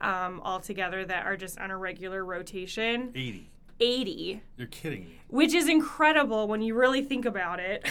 um, 0.00 0.40
altogether 0.44 1.04
that 1.04 1.26
are 1.26 1.36
just 1.36 1.58
on 1.58 1.70
a 1.70 1.76
regular 1.76 2.24
rotation. 2.24 3.10
80. 3.14 3.50
80, 3.78 4.40
You're 4.56 4.68
kidding 4.68 5.00
me. 5.04 5.20
which 5.28 5.52
is 5.52 5.68
incredible 5.68 6.48
when 6.48 6.62
you 6.62 6.74
really 6.74 7.02
think 7.02 7.26
about 7.26 7.60
it. 7.60 7.86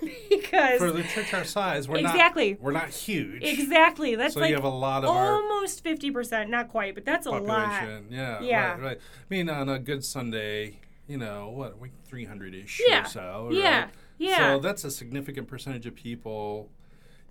because 0.30 0.78
For 0.78 0.92
the 0.92 1.02
church 1.02 1.34
our 1.34 1.42
size, 1.44 1.88
we're 1.88 1.98
Exactly. 1.98 2.52
not 2.52 2.60
we're 2.60 2.70
not 2.70 2.90
huge. 2.90 3.42
exactly, 3.42 4.14
that's 4.14 4.34
So 4.34 4.40
like 4.40 4.50
you 4.50 4.54
have 4.54 4.64
a 4.64 4.68
lot 4.68 5.02
of 5.04 5.10
almost 5.10 5.82
50%, 5.84 6.48
not 6.48 6.68
quite, 6.68 6.94
but 6.94 7.04
that's 7.04 7.26
a 7.26 7.30
lot. 7.30 7.44
population. 7.44 8.06
Yeah. 8.10 8.40
Yeah. 8.40 8.70
Right, 8.74 8.80
right. 8.82 8.98
I 8.98 9.24
mean, 9.34 9.48
on 9.50 9.68
a 9.68 9.80
good 9.80 10.04
Sunday, 10.04 10.78
you 11.08 11.18
know, 11.18 11.48
what, 11.48 11.80
like 11.80 11.90
300 12.04 12.54
ish 12.54 12.80
Yeah. 12.86 13.02
or 13.02 13.08
so. 13.08 13.48
Yeah. 13.52 13.80
right? 13.82 13.90
Yeah. 14.18 14.36
So 14.54 14.58
that's 14.60 14.84
a 14.84 14.90
significant 14.92 15.48
percentage 15.48 15.86
of 15.86 15.94
people. 15.96 16.70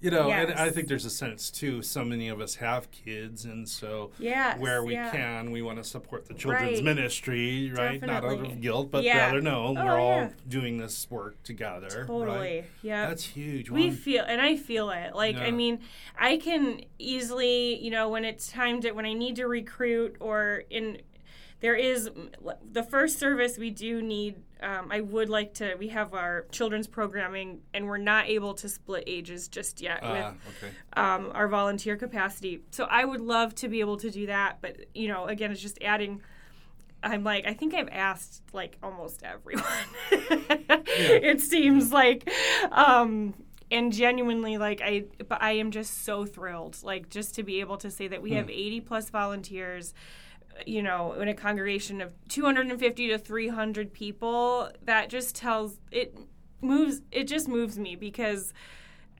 You 0.02 0.12
know, 0.12 0.30
and 0.30 0.54
I 0.54 0.70
think 0.70 0.88
there's 0.88 1.06
a 1.06 1.10
sense 1.10 1.50
too. 1.50 1.82
So 1.82 2.04
many 2.06 2.28
of 2.28 2.40
us 2.40 2.56
have 2.56 2.92
kids, 2.92 3.46
and 3.46 3.68
so 3.68 4.12
Yes, 4.20 4.60
where 4.60 4.84
we 4.84 4.94
yeah. 4.94 5.10
can, 5.10 5.52
we 5.52 5.62
want 5.64 5.78
to 5.80 5.84
support 5.84 6.25
the 6.28 6.34
children's 6.36 6.75
Right. 6.75 6.84
ministry, 6.84 7.72
right? 7.75 8.00
Not 8.02 8.24
out 8.25 8.46
of 8.46 8.62
guilt, 8.62 8.92
but 8.92 9.04
Yeah. 9.04 9.25
rather 9.28 9.42
no, 9.42 9.68
Oh, 9.68 9.74
we're 9.74 9.98
all 10.00 10.18
yeah. 10.18 10.30
doing 10.48 10.78
this 10.78 11.10
work 11.10 11.42
together. 11.44 12.06
Totally. 12.06 12.38
Right? 12.38 12.66
Yeah. 12.84 13.08
That's 13.08 13.24
huge. 13.24 13.70
we 13.72 13.90
feel 13.90 14.24
and 14.28 14.42
i 14.42 14.56
feel 14.56 14.90
it 14.92 15.16
like 15.16 15.38
i 15.38 15.50
mean 15.52 15.80
i 16.20 16.38
can 16.38 16.82
easily 17.00 17.82
you 17.84 17.90
know 17.90 18.10
when 18.10 18.25
it's 18.25 18.52
time 18.52 18.82
to 18.82 18.92
when 18.92 19.06
i 19.06 19.14
need 19.14 19.36
to 19.38 19.46
recruit 19.48 20.16
or 20.20 20.64
in 20.70 21.00
there 21.62 21.76
is 21.76 22.10
the 22.72 22.84
first 22.84 23.18
service 23.18 23.58
we 23.58 23.70
do 23.70 24.02
need 24.02 24.36
um, 24.62 24.88
i 24.92 25.02
would 25.02 25.30
like 25.30 25.54
to 25.54 25.76
we 25.76 25.88
have 25.90 26.14
our 26.14 26.46
children's 26.52 26.88
programming 26.88 27.60
and 27.74 27.88
we're 27.88 27.98
not 27.98 28.28
able 28.28 28.54
to 28.54 28.68
split 28.70 29.04
ages 29.08 29.48
just 29.48 29.82
yet 29.82 30.00
Ah, 30.04 30.12
with 30.14 30.64
okay. 30.64 30.74
um, 30.94 31.32
our 31.34 31.48
volunteer 31.48 31.96
capacity 31.96 32.62
so 32.72 32.86
i 32.86 33.04
would 33.06 33.22
love 33.22 33.56
to 33.56 33.68
be 33.68 33.80
able 33.80 33.98
to 33.98 34.10
do 34.12 34.26
that 34.28 34.58
but 34.62 34.78
you 34.94 35.08
know 35.08 35.26
again 35.28 35.52
it's 35.52 35.62
just 35.62 35.78
adding 35.82 36.22
I'm 37.03 37.24
like, 37.24 37.46
I 37.46 37.53
think 37.53 37.75
I've 37.75 37.90
asked 37.92 38.42
like 38.51 38.77
almost 38.82 39.22
everyone. 39.22 39.64
It 40.88 41.40
seems 41.42 41.92
like, 41.92 42.27
um, 42.72 43.36
and 43.70 43.94
genuinely, 43.94 44.58
like 44.58 44.82
I, 44.84 45.03
but 45.27 45.40
I 45.42 45.51
am 45.53 45.70
just 45.70 46.03
so 46.03 46.25
thrilled, 46.25 46.77
like 46.82 47.10
just 47.10 47.36
to 47.36 47.44
be 47.44 47.60
able 47.60 47.77
to 47.77 47.92
say 47.92 48.08
that 48.08 48.24
we 48.24 48.32
have 48.32 48.50
80 48.50 48.82
plus 48.82 49.10
volunteers. 49.12 49.94
You 50.65 50.83
know, 50.83 51.13
in 51.13 51.27
a 51.27 51.33
congregation 51.33 52.01
of 52.01 52.13
250 52.29 53.07
to 53.09 53.18
300 53.18 53.94
people, 53.94 54.70
that 54.83 55.09
just 55.09 55.35
tells 55.35 55.79
it 55.91 56.18
moves. 56.61 57.01
It 57.11 57.25
just 57.25 57.48
moves 57.48 57.77
me 57.77 57.96
because 57.96 58.53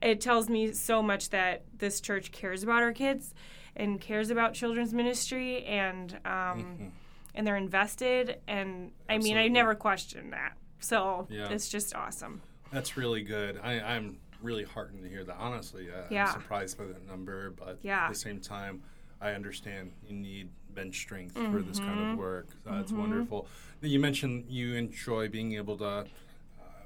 it 0.02 0.20
tells 0.20 0.48
me 0.48 0.72
so 0.72 1.02
much 1.02 1.30
that 1.30 1.64
this 1.76 2.00
church 2.00 2.32
cares 2.32 2.62
about 2.62 2.82
our 2.82 2.92
kids 2.92 3.34
and 3.74 4.00
cares 4.00 4.30
about 4.30 4.54
children's 4.54 4.94
ministry 4.94 5.64
and 5.64 6.18
um, 6.24 6.92
and 7.34 7.46
they're 7.46 7.56
invested 7.56 8.38
and 8.48 8.92
I 9.08 9.18
mean 9.18 9.36
I 9.36 9.48
never 9.48 9.74
questioned 9.74 10.32
that 10.32 10.54
so 10.80 11.26
Yeah. 11.30 11.50
it's 11.50 11.68
just 11.68 11.94
awesome 11.94 12.40
That's 12.72 12.96
really 12.96 13.22
good. 13.22 13.60
I, 13.62 13.80
I'm 13.80 14.18
really 14.42 14.64
heartened 14.64 15.02
to 15.02 15.08
hear 15.08 15.24
that. 15.24 15.36
Honestly, 15.38 15.88
I, 15.90 16.12
Yeah. 16.12 16.26
I'm 16.26 16.32
surprised 16.32 16.78
by 16.78 16.84
that 16.86 17.06
number, 17.06 17.50
but 17.50 17.78
Yeah. 17.82 18.04
at 18.04 18.08
the 18.10 18.14
same 18.18 18.40
time, 18.40 18.82
I 19.20 19.32
understand 19.32 19.92
you 20.06 20.14
need 20.14 20.48
bench 20.74 20.96
strength 20.98 21.34
for 21.34 21.62
this 21.62 21.78
kind 21.78 21.98
Mm-hmm. 21.98 22.10
of 22.12 22.18
work. 22.18 22.48
That's 22.64 22.92
wonderful. 22.92 23.46
You 23.80 23.98
mentioned 23.98 24.44
you 24.48 24.74
enjoy 24.74 25.28
being 25.28 25.54
able 25.54 25.76
to 25.78 25.84
uh, 25.86 26.04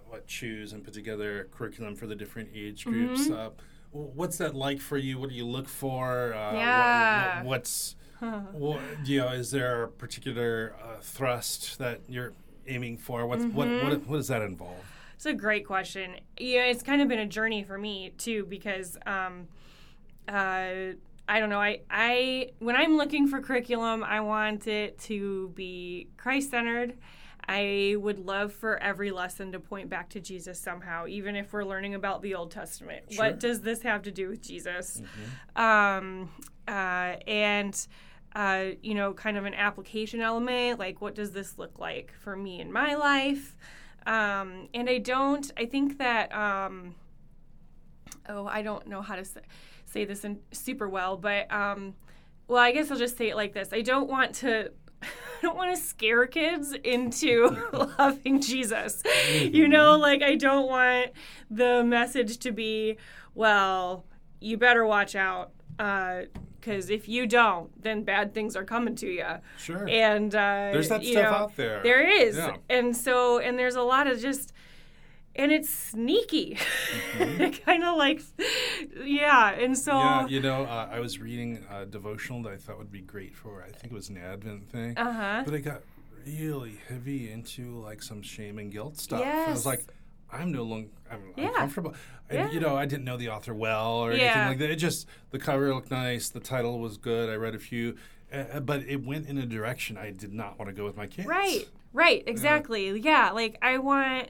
what 0.08 0.26
choose 0.26 0.72
and 0.72 0.84
put 0.84 0.94
together 0.94 1.40
a 1.40 1.44
curriculum 1.44 1.96
for 1.96 2.06
the 2.06 2.14
different 2.14 2.50
age 2.54 2.84
groups. 2.84 3.22
Mm-hmm. 3.28 3.32
Uh, 3.34 3.50
what's 3.92 4.38
that 4.38 4.54
like 4.54 4.80
for 4.80 4.96
you? 4.96 5.18
What 5.18 5.30
do 5.30 5.34
you 5.34 5.46
look 5.46 5.68
for? 5.68 6.32
Uh, 6.34 6.52
what- 6.52 6.54
Yeah. 6.54 7.36
what- 7.38 7.46
what's 7.46 7.96
what, 8.52 8.80
you 9.04 9.18
know? 9.18 9.28
Is 9.28 9.50
there 9.50 9.84
a 9.84 9.88
particular 9.88 10.74
uh, 10.82 11.00
thrust 11.00 11.78
that 11.78 12.00
you're 12.08 12.32
aiming 12.68 12.98
for? 12.98 13.26
What's, 13.26 13.44
what, 13.46 13.66
Mm-hmm. 13.66 13.88
what 13.88 14.06
what 14.06 14.16
does 14.18 14.28
that 14.28 14.42
involve? 14.42 14.84
It's 15.16 15.26
a 15.26 15.32
great 15.34 15.66
question. 15.66 16.16
Yeah, 16.38 16.64
it's 16.66 16.82
kind 16.82 17.02
of 17.02 17.08
been 17.08 17.18
a 17.18 17.26
journey 17.26 17.62
for 17.64 17.76
me 17.78 18.12
too 18.18 18.44
because 18.46 18.96
um, 19.06 19.48
uh, 20.28 20.94
I 21.30 21.38
don't 21.38 21.48
know. 21.48 21.60
I, 21.60 21.82
I 21.88 22.50
when 22.58 22.74
I'm 22.74 22.96
looking 22.96 23.28
for 23.28 23.40
curriculum, 23.40 24.02
I 24.02 24.20
want 24.20 24.66
it 24.66 24.98
to 25.02 25.50
be 25.54 26.08
Christ 26.16 26.50
centered. 26.50 26.98
I 27.48 27.94
would 28.00 28.18
love 28.18 28.52
for 28.52 28.82
every 28.82 29.12
lesson 29.12 29.52
to 29.52 29.60
point 29.60 29.88
back 29.88 30.08
to 30.10 30.20
Jesus 30.20 30.58
somehow, 30.58 31.06
even 31.06 31.36
if 31.36 31.52
we're 31.52 31.64
learning 31.64 31.94
about 31.94 32.22
the 32.22 32.34
Old 32.34 32.50
Testament. 32.50 33.12
Sure. 33.12 33.24
What 33.24 33.38
does 33.38 33.60
this 33.60 33.82
have 33.82 34.02
to 34.02 34.10
do 34.10 34.28
with 34.28 34.42
Jesus? 34.42 35.00
Um, 35.54 36.30
uh, 36.66 37.14
and 37.28 37.86
uh, 38.34 38.64
you 38.82 38.94
know, 38.94 39.12
kind 39.14 39.36
of 39.36 39.44
an 39.44 39.54
application 39.54 40.20
element, 40.20 40.80
like 40.80 41.00
what 41.00 41.14
does 41.14 41.30
this 41.30 41.58
look 41.58 41.78
like 41.78 42.12
for 42.12 42.34
me 42.34 42.60
in 42.60 42.72
my 42.72 42.94
life? 42.94 43.56
Um, 44.04 44.68
and 44.74 44.90
I 44.90 44.98
don't. 44.98 45.48
I 45.56 45.66
think 45.66 45.98
that. 45.98 46.34
Um, 46.34 46.96
oh, 48.28 48.46
I 48.46 48.62
don't 48.62 48.88
know 48.88 49.00
how 49.02 49.14
to 49.14 49.24
say, 49.24 49.42
say 49.90 50.04
this 50.04 50.24
in 50.24 50.38
super 50.52 50.88
well, 50.88 51.16
but 51.16 51.50
um, 51.52 51.94
well, 52.48 52.58
I 52.62 52.72
guess 52.72 52.90
I'll 52.90 52.98
just 52.98 53.16
say 53.16 53.28
it 53.30 53.36
like 53.36 53.52
this. 53.52 53.68
I 53.72 53.80
don't 53.82 54.08
want 54.08 54.34
to. 54.36 54.70
I 55.02 55.06
don't 55.42 55.56
want 55.56 55.74
to 55.74 55.80
scare 55.82 56.26
kids 56.26 56.72
into 56.84 57.56
loving 57.98 58.40
Jesus. 58.42 59.02
You 59.40 59.68
know, 59.68 59.96
like 59.96 60.22
I 60.22 60.34
don't 60.34 60.68
want 60.68 61.12
the 61.50 61.82
message 61.82 62.38
to 62.40 62.52
be, 62.52 62.98
well, 63.34 64.04
you 64.40 64.58
better 64.58 64.84
watch 64.84 65.16
out 65.16 65.52
because 65.78 66.90
if 66.90 67.08
you 67.08 67.26
don't, 67.26 67.70
then 67.82 68.04
bad 68.04 68.34
things 68.34 68.54
are 68.54 68.64
coming 68.64 68.94
to 68.96 69.06
you. 69.08 69.24
Sure. 69.56 69.88
And 69.88 70.34
uh, 70.34 70.68
There's 70.72 70.90
that 70.90 71.02
you 71.02 71.12
stuff 71.12 71.22
know, 71.32 71.36
out 71.38 71.56
there. 71.56 71.82
There 71.82 72.06
is, 72.06 72.36
Yeah. 72.36 72.56
and 72.68 72.94
so 72.94 73.38
and 73.38 73.58
there's 73.58 73.76
a 73.76 73.82
lot 73.82 74.06
of 74.06 74.20
just, 74.20 74.52
and 75.36 75.52
it's 75.52 75.68
sneaky, 75.70 76.58
It 77.18 77.64
kind 77.64 77.84
of 77.84 77.96
like, 77.96 78.20
yeah. 79.04 79.50
And 79.52 79.76
so 79.76 79.92
Mm-hmm. 79.92 80.28
Yeah, 80.28 80.34
you 80.36 80.40
know, 80.40 80.64
uh, 80.64 80.88
I 80.90 81.00
was 81.00 81.18
reading 81.18 81.64
a 81.70 81.86
devotional 81.86 82.42
that 82.42 82.52
I 82.52 82.56
thought 82.56 82.78
would 82.78 82.92
be 82.92 83.00
great 83.00 83.34
for. 83.34 83.62
I 83.62 83.70
think 83.70 83.92
it 83.92 83.96
was 83.96 84.08
an 84.08 84.18
Advent 84.18 84.70
thing, 84.70 84.96
uh 84.96 85.12
huh. 85.12 85.42
but 85.44 85.54
it 85.54 85.60
got 85.60 85.82
really 86.26 86.78
heavy 86.88 87.30
into 87.30 87.80
like 87.80 88.02
some 88.02 88.22
shame 88.22 88.58
and 88.58 88.70
guilt 88.70 88.96
stuff. 88.98 89.22
And 89.22 89.48
I 89.48 89.50
was 89.50 89.64
like, 89.66 89.84
I'm 90.32 90.52
no 90.52 90.62
longer 90.62 90.88
I'm 91.10 91.32
Yeah. 91.36 91.48
uncomfortable. 91.48 91.94
And, 92.28 92.38
Yeah. 92.38 92.50
you 92.52 92.60
know, 92.60 92.76
I 92.76 92.86
didn't 92.86 93.04
know 93.04 93.16
the 93.16 93.28
author 93.30 93.54
well 93.54 93.94
or 93.94 94.12
anything 94.12 94.46
like 94.46 94.58
that. 94.58 94.70
It 94.70 94.76
just 94.76 95.06
the 95.30 95.38
cover 95.38 95.72
looked 95.74 95.90
nice, 95.90 96.28
the 96.28 96.40
title 96.40 96.78
was 96.78 96.98
good. 96.98 97.28
I 97.30 97.34
read 97.34 97.54
a 97.54 97.58
few, 97.58 97.96
uh, 98.32 98.60
but 98.60 98.82
it 98.84 99.04
went 99.04 99.26
in 99.28 99.38
a 99.38 99.46
direction 99.46 99.96
I 99.96 100.10
did 100.10 100.32
not 100.32 100.58
want 100.58 100.68
to 100.68 100.72
go 100.74 100.84
with 100.84 100.96
my 100.96 101.06
kids. 101.08 101.26
Right, 101.26 101.66
right, 101.92 102.22
exactly. 102.26 102.96
Yeah, 103.00 103.30
like 103.32 103.56
I 103.62 103.78
want. 103.78 104.28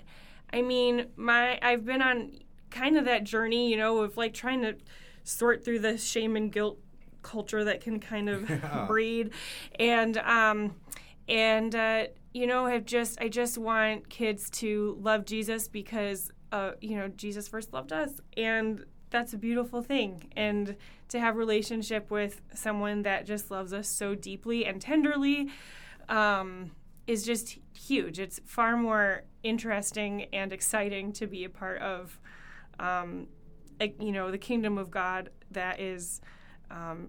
I 0.53 0.63
mean, 0.63 1.07
my 1.17 1.59
I've 1.63 1.85
been 1.85 2.03
on 2.03 2.33
kind 2.71 2.97
of 2.97 3.05
that 3.07 3.25
journey, 3.25 3.71
you 3.71 3.77
know, 3.77 3.99
of 3.99 4.17
like 4.17 4.35
trying 4.35 4.63
to 4.63 4.77
sort 5.25 5.65
through 5.65 5.81
the 5.81 5.97
shame 5.99 6.37
and 6.37 6.51
guilt 6.53 6.79
culture 7.23 7.65
that 7.65 7.81
can 7.81 8.01
kind 8.01 8.29
of 8.29 8.49
Yeah. 8.51 8.85
breed, 8.87 9.31
and 9.79 10.17
um, 10.19 10.75
and 11.29 11.75
uh, 11.75 12.07
you 12.33 12.47
know, 12.47 12.67
have 12.67 12.85
just 12.85 13.21
I 13.21 13.29
just 13.29 13.59
want 13.59 14.09
kids 14.09 14.51
to 14.51 14.97
love 15.01 15.25
Jesus 15.25 15.69
because 15.69 16.31
uh, 16.53 16.73
you 16.81 16.97
know, 16.97 17.09
Jesus 17.09 17.47
first 17.49 17.73
loved 17.73 17.93
us, 17.93 18.11
and 18.37 18.85
that's 19.11 19.33
a 19.33 19.39
beautiful 19.39 19.83
thing. 19.83 20.31
And 20.37 20.77
to 21.09 21.19
have 21.21 21.37
relationship 21.37 22.11
with 22.11 22.41
someone 22.55 23.03
that 23.03 23.27
just 23.27 23.51
loves 23.51 23.73
us 23.73 23.89
so 23.89 24.15
deeply 24.15 24.65
and 24.65 24.81
tenderly 24.81 25.49
um, 26.09 26.71
is 27.11 27.25
just 27.25 27.59
huge. 27.75 28.21
It's 28.21 28.41
far 28.45 28.77
more 28.77 29.25
interesting 29.43 30.27
and 30.33 30.53
exciting 30.53 31.13
to 31.15 31.27
be 31.27 31.43
a 31.43 31.49
part 31.49 31.83
of, 31.83 32.21
um, 32.79 33.27
a, 33.81 33.93
you 33.99 34.13
know, 34.13 34.31
the 34.31 34.39
kingdom 34.39 34.79
of 34.79 34.93
God 34.93 35.31
that 35.51 35.81
is 35.81 36.21
um, 36.71 37.09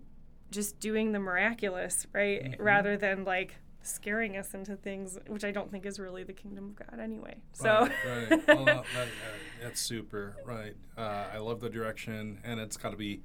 just 0.50 0.80
doing 0.80 1.12
the 1.12 1.20
miraculous, 1.20 2.08
right? 2.14 2.44
Mm-hmm. 2.44 2.64
Rather 2.64 2.98
than 2.98 3.26
like 3.26 3.58
scaring 3.84 4.38
us 4.38 4.56
into 4.56 4.76
things, 4.76 5.20
which 5.28 5.44
I 5.44 5.52
don't 5.52 5.70
think 5.70 5.86
is 5.86 6.00
really 6.00 6.24
the 6.24 6.34
kingdom 6.34 6.70
of 6.70 6.76
God 6.76 7.00
anyway. 7.00 7.36
So, 7.54 7.88
right, 7.88 7.92
right. 8.32 8.48
well, 8.48 8.66
that, 8.66 8.84
that, 8.96 9.08
that's 9.62 9.82
super, 9.82 10.36
right? 10.44 10.76
Uh, 10.98 11.26
I 11.32 11.38
love 11.38 11.60
the 11.60 11.70
direction, 11.70 12.40
and 12.44 12.60
it's 12.60 12.76
got 12.76 12.90
to 12.90 12.98
be 12.98 13.22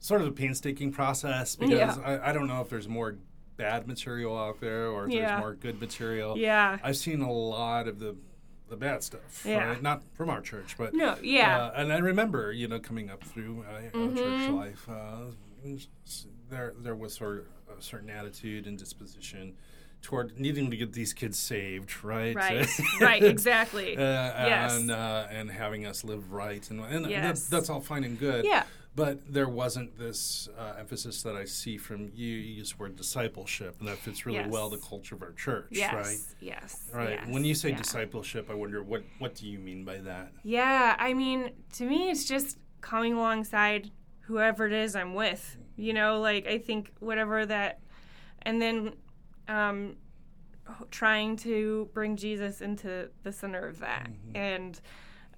sort 0.00 0.20
of 0.20 0.26
a 0.26 0.32
painstaking 0.32 0.90
process 0.90 1.54
because 1.54 1.96
yeah. 1.96 1.96
I, 2.04 2.30
I, 2.30 2.32
don't 2.32 2.46
know 2.46 2.60
if 2.60 2.68
there's 2.68 2.86
more 2.88 3.16
bad 3.58 3.86
material 3.86 4.38
out 4.38 4.60
there 4.60 4.86
or 4.86 5.06
if 5.06 5.12
yeah. 5.12 5.26
there's 5.26 5.40
more 5.40 5.54
good 5.54 5.78
material. 5.78 6.38
Yeah, 6.38 6.78
I've 6.82 6.96
seen 6.96 7.20
a 7.20 7.30
lot 7.30 7.86
of 7.86 7.98
the 7.98 8.16
the 8.70 8.76
bad 8.76 9.02
stuff, 9.02 9.44
yeah. 9.44 9.68
right? 9.68 9.82
Not 9.82 10.02
from 10.14 10.30
our 10.30 10.40
church, 10.40 10.76
but 10.78 10.94
no, 10.94 11.16
yeah. 11.22 11.58
Uh, 11.58 11.72
and 11.76 11.92
I 11.92 11.98
remember, 11.98 12.52
you 12.52 12.68
know, 12.68 12.78
coming 12.78 13.10
up 13.10 13.22
through 13.24 13.64
uh, 13.68 13.96
mm-hmm. 13.96 14.16
church 14.16 14.50
life, 14.50 14.88
uh, 14.88 15.76
there 16.48 16.72
there 16.78 16.94
was 16.94 17.14
sort 17.14 17.46
of 17.68 17.78
a 17.78 17.82
certain 17.82 18.08
attitude 18.08 18.66
and 18.66 18.78
disposition 18.78 19.54
toward 20.00 20.38
needing 20.38 20.70
to 20.70 20.76
get 20.76 20.92
these 20.92 21.12
kids 21.12 21.38
saved, 21.38 22.04
right? 22.04 22.34
Right, 22.34 22.68
right, 23.00 23.22
exactly. 23.22 23.96
Uh, 23.96 24.00
yes. 24.00 24.76
And, 24.76 24.90
uh, 24.90 25.26
and 25.30 25.50
having 25.50 25.86
us 25.86 26.04
live 26.04 26.32
right. 26.32 26.68
And, 26.70 26.80
and 26.80 27.10
yes. 27.10 27.48
that, 27.48 27.56
that's 27.56 27.70
all 27.70 27.80
fine 27.80 28.04
and 28.04 28.18
good. 28.18 28.44
Yeah. 28.44 28.64
But 28.94 29.32
there 29.32 29.48
wasn't 29.48 29.96
this 29.96 30.48
uh, 30.58 30.74
emphasis 30.78 31.22
that 31.22 31.36
I 31.36 31.44
see 31.44 31.76
from 31.76 32.10
you. 32.14 32.26
You 32.26 32.54
use 32.54 32.72
the 32.72 32.78
word 32.78 32.96
discipleship, 32.96 33.76
and 33.78 33.88
that 33.88 33.98
fits 33.98 34.26
really 34.26 34.38
yes. 34.38 34.50
well 34.50 34.70
the 34.70 34.78
culture 34.78 35.14
of 35.14 35.22
our 35.22 35.32
church, 35.32 35.68
yes. 35.70 35.94
right? 35.94 36.18
Yes. 36.40 36.90
Right. 36.92 37.10
Yes. 37.10 37.28
When 37.28 37.44
you 37.44 37.54
say 37.54 37.70
yeah. 37.70 37.76
discipleship, 37.76 38.50
I 38.50 38.54
wonder 38.54 38.82
what 38.82 39.04
what 39.18 39.34
do 39.36 39.46
you 39.46 39.58
mean 39.58 39.84
by 39.84 39.98
that? 39.98 40.32
Yeah, 40.42 40.96
I 40.98 41.14
mean, 41.14 41.52
to 41.74 41.84
me, 41.84 42.10
it's 42.10 42.24
just 42.24 42.58
coming 42.80 43.12
alongside 43.12 43.90
whoever 44.20 44.66
it 44.66 44.72
is 44.72 44.96
I'm 44.96 45.14
with. 45.14 45.56
You 45.76 45.92
know, 45.92 46.20
like 46.20 46.48
I 46.48 46.58
think 46.58 46.92
whatever 46.98 47.46
that, 47.46 47.78
and 48.42 48.60
then 48.60 48.94
um, 49.46 49.96
trying 50.90 51.36
to 51.36 51.88
bring 51.92 52.16
Jesus 52.16 52.60
into 52.60 53.10
the 53.22 53.32
center 53.32 53.66
of 53.66 53.80
that. 53.80 54.08
Mm-hmm. 54.10 54.36
And 54.36 54.80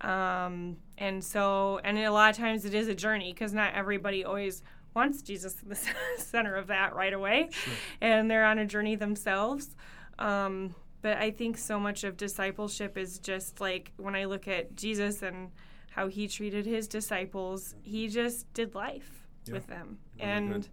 um, 0.01 0.77
and 0.99 1.23
so, 1.23 1.81
and 1.85 1.99
a 1.99 2.11
lot 2.11 2.31
of 2.31 2.37
times 2.37 2.65
it 2.65 2.75
is 2.75 2.89
a 2.89 2.95
journey 2.95 3.33
because 3.33 3.53
not 3.53 3.75
everybody 3.75 4.25
always 4.25 4.63
wants 4.95 5.23
Jesus 5.23 5.57
in 5.63 5.69
the 5.69 5.79
center 6.19 6.57
of 6.57 6.69
that 6.69 6.95
right 6.95 7.13
away, 7.13 7.49
sure. 7.51 7.75
and 8.01 8.31
they're 8.31 8.45
on 8.45 8.59
a 8.59 8.67
journey 8.67 8.97
themselves. 8.97 9.77
Um, 10.19 10.75
but 11.03 11.17
I 11.17 11.31
think 11.31 11.57
so 11.57 11.79
much 11.81 12.05
of 12.05 12.17
discipleship 12.17 12.99
is 12.99 13.19
just 13.19 13.61
like 13.61 13.93
when 13.97 14.15
I 14.15 14.25
look 14.25 14.49
at 14.49 14.77
Jesus 14.77 15.23
and 15.23 15.51
how 15.91 16.09
he 16.09 16.29
treated 16.29 16.67
his 16.67 16.87
disciples, 16.87 17.75
he 17.83 18.09
just 18.09 18.53
did 18.53 18.75
life 18.75 19.27
yeah. 19.47 19.55
with 19.55 19.67
them, 19.67 19.99
really 20.19 20.31
and 20.31 20.53
good. 20.53 20.69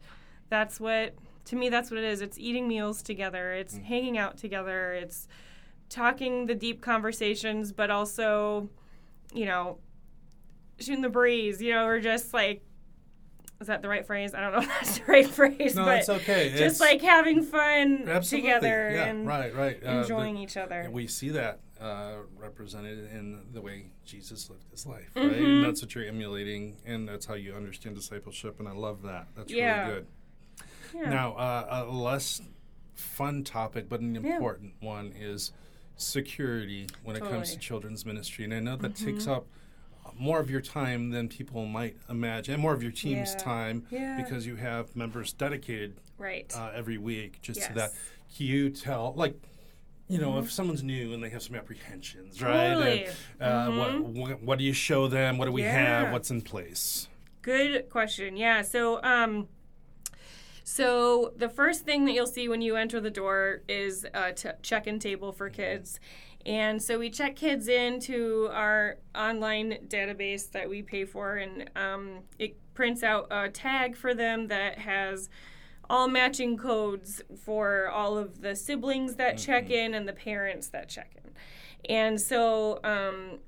that's 0.49 0.79
what 0.79 1.15
to 1.45 1.55
me 1.55 1.69
that's 1.69 1.89
what 1.89 1.97
it 1.97 2.03
is 2.03 2.19
it's 2.19 2.37
eating 2.37 2.67
meals 2.67 3.01
together 3.01 3.53
it's 3.53 3.75
mm. 3.75 3.83
hanging 3.85 4.17
out 4.17 4.37
together 4.37 4.91
it's 4.91 5.29
talking 5.87 6.45
the 6.45 6.53
deep 6.53 6.81
conversations 6.81 7.71
but 7.71 7.89
also 7.89 8.69
you 9.37 9.45
know 9.45 9.77
shooting 10.79 11.01
the 11.01 11.09
breeze 11.09 11.61
you 11.61 11.73
know 11.73 11.85
or 11.85 11.99
just 11.99 12.33
like 12.33 12.61
is 13.59 13.67
that 13.67 13.81
the 13.81 13.89
right 13.89 14.05
phrase? 14.05 14.35
I 14.35 14.41
don't 14.41 14.53
know 14.53 14.59
if 14.59 14.67
that's 14.67 14.99
the 14.99 15.05
right 15.05 15.27
phrase. 15.27 15.75
No, 15.75 15.85
but 15.85 15.99
it's 15.99 16.09
okay. 16.09 16.49
Just 16.49 16.61
it's, 16.61 16.79
like 16.79 17.01
having 17.01 17.41
fun 17.41 18.07
absolutely. 18.07 18.49
together 18.49 18.91
yeah, 18.93 19.05
and 19.05 19.27
right, 19.27 19.55
right. 19.55 19.79
Uh, 19.83 20.01
enjoying 20.01 20.35
the, 20.35 20.41
each 20.41 20.57
other. 20.57 20.87
we 20.91 21.07
see 21.07 21.29
that 21.29 21.59
uh, 21.81 22.17
represented 22.37 23.11
in 23.11 23.41
the 23.53 23.61
way 23.61 23.91
Jesus 24.05 24.49
lived 24.49 24.65
his 24.71 24.85
life, 24.85 25.09
right? 25.15 25.25
Mm-hmm. 25.25 25.45
And 25.45 25.65
that's 25.65 25.81
what 25.81 25.95
you're 25.95 26.05
emulating, 26.05 26.77
and 26.85 27.07
that's 27.07 27.25
how 27.25 27.33
you 27.33 27.53
understand 27.53 27.95
discipleship. 27.95 28.59
And 28.59 28.67
I 28.67 28.73
love 28.73 29.01
that. 29.03 29.27
That's 29.35 29.51
yeah. 29.51 29.81
really 29.81 29.93
good. 29.93 30.07
Yeah. 30.95 31.09
Now, 31.09 31.33
uh, 31.33 31.85
a 31.87 31.91
less 31.91 32.41
fun 32.95 33.43
topic, 33.43 33.89
but 33.89 34.01
an 34.01 34.15
important 34.15 34.73
one 34.81 35.13
is 35.17 35.51
security 35.97 36.87
when 37.03 37.15
totally. 37.15 37.31
it 37.31 37.33
comes 37.33 37.51
to 37.51 37.59
children's 37.59 38.05
ministry. 38.05 38.45
And 38.45 38.53
I 38.53 38.59
know 38.59 38.75
that 38.77 38.93
mm-hmm. 38.93 39.05
takes 39.05 39.27
up 39.27 39.45
more 40.17 40.39
of 40.39 40.49
your 40.49 40.61
time 40.61 41.09
than 41.09 41.27
people 41.27 41.65
might 41.65 41.97
imagine, 42.09 42.53
and 42.53 42.63
more 42.63 42.73
of 42.73 42.81
your 42.81 42.91
team's 42.91 43.33
yeah. 43.33 43.43
time 43.43 43.85
yeah. 43.91 44.21
because 44.21 44.45
you 44.45 44.55
have 44.55 44.95
members 44.95 45.33
dedicated 45.33 45.95
right 46.17 46.51
uh, 46.55 46.71
every 46.73 46.97
week 46.97 47.41
just 47.41 47.59
yes. 47.59 47.67
to 47.67 47.73
that. 47.75 47.91
Can 48.35 48.45
you 48.45 48.69
tell, 48.69 49.13
like, 49.15 49.35
you 50.07 50.19
know, 50.19 50.31
mm-hmm. 50.31 50.45
if 50.45 50.51
someone's 50.51 50.83
new 50.83 51.13
and 51.13 51.23
they 51.23 51.29
have 51.29 51.43
some 51.43 51.55
apprehensions, 51.55 52.41
right? 52.41 52.73
Totally. 52.73 53.05
And, 53.39 53.51
uh, 53.53 53.67
mm-hmm. 53.67 54.19
what, 54.19 54.41
what, 54.41 54.59
do 54.59 54.63
you 54.63 54.73
show 54.73 55.07
them? 55.07 55.37
What 55.37 55.45
do 55.45 55.51
we 55.51 55.63
yeah. 55.63 56.03
have? 56.03 56.13
What's 56.13 56.31
in 56.31 56.41
place? 56.41 57.07
Good 57.41 57.89
question. 57.89 58.37
Yeah. 58.37 58.61
So, 58.61 59.01
um, 59.03 59.47
so 60.69 61.31
the 61.37 61.47
first 61.47 61.85
thing 61.85 62.03
that 62.03 62.11
you'll 62.11 62.27
see 62.27 62.49
when 62.49 62.61
you 62.61 62.75
enter 62.75 62.99
the 62.99 63.09
door 63.09 63.61
is 63.69 64.05
a 64.13 64.33
t- 64.33 64.49
check-in 64.61 64.99
table 64.99 65.31
for 65.31 65.49
kids. 65.49 65.97
And 66.45 66.83
so 66.83 66.99
we 66.99 67.09
check 67.09 67.37
kids 67.37 67.69
into 67.69 68.49
our 68.51 68.97
online 69.15 69.77
database 69.87 70.51
that 70.51 70.69
we 70.69 70.81
pay 70.81 71.05
for, 71.05 71.37
and 71.37 71.71
um, 71.77 72.19
it 72.37 72.57
prints 72.73 73.01
out 73.01 73.27
a 73.31 73.47
tag 73.47 73.95
for 73.95 74.13
them 74.13 74.49
that 74.49 74.79
has 74.79 75.29
all 75.89 76.09
matching 76.09 76.57
codes 76.57 77.21
for 77.45 77.87
all 77.87 78.17
of 78.17 78.41
the 78.41 78.53
siblings 78.53 79.15
that 79.15 79.35
mm-hmm. 79.35 79.45
check 79.45 79.69
in 79.69 79.93
and 79.93 80.05
the 80.05 80.11
parents 80.11 80.67
that 80.67 80.89
check 80.89 81.15
in. 81.15 81.31
And 81.89 82.19
so 82.19 82.81
um, 82.83 83.39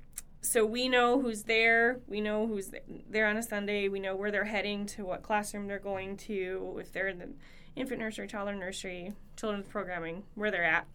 so 0.42 0.64
we 0.64 0.88
know 0.88 1.20
who's 1.20 1.42
there. 1.42 2.00
We 2.06 2.20
know 2.20 2.46
who's 2.46 2.70
there 3.08 3.26
on 3.26 3.36
a 3.36 3.42
Sunday. 3.42 3.88
We 3.88 4.00
know 4.00 4.16
where 4.16 4.30
they're 4.30 4.44
heading 4.44 4.86
to, 4.86 5.04
what 5.04 5.22
classroom 5.22 5.66
they're 5.66 5.78
going 5.78 6.16
to, 6.18 6.78
if 6.80 6.92
they're 6.92 7.08
in 7.08 7.18
the 7.18 7.28
infant 7.76 8.00
nursery, 8.00 8.26
toddler 8.26 8.54
nursery, 8.54 9.12
children's 9.36 9.68
programming, 9.68 10.24
where 10.34 10.50
they're 10.50 10.64
at, 10.64 10.86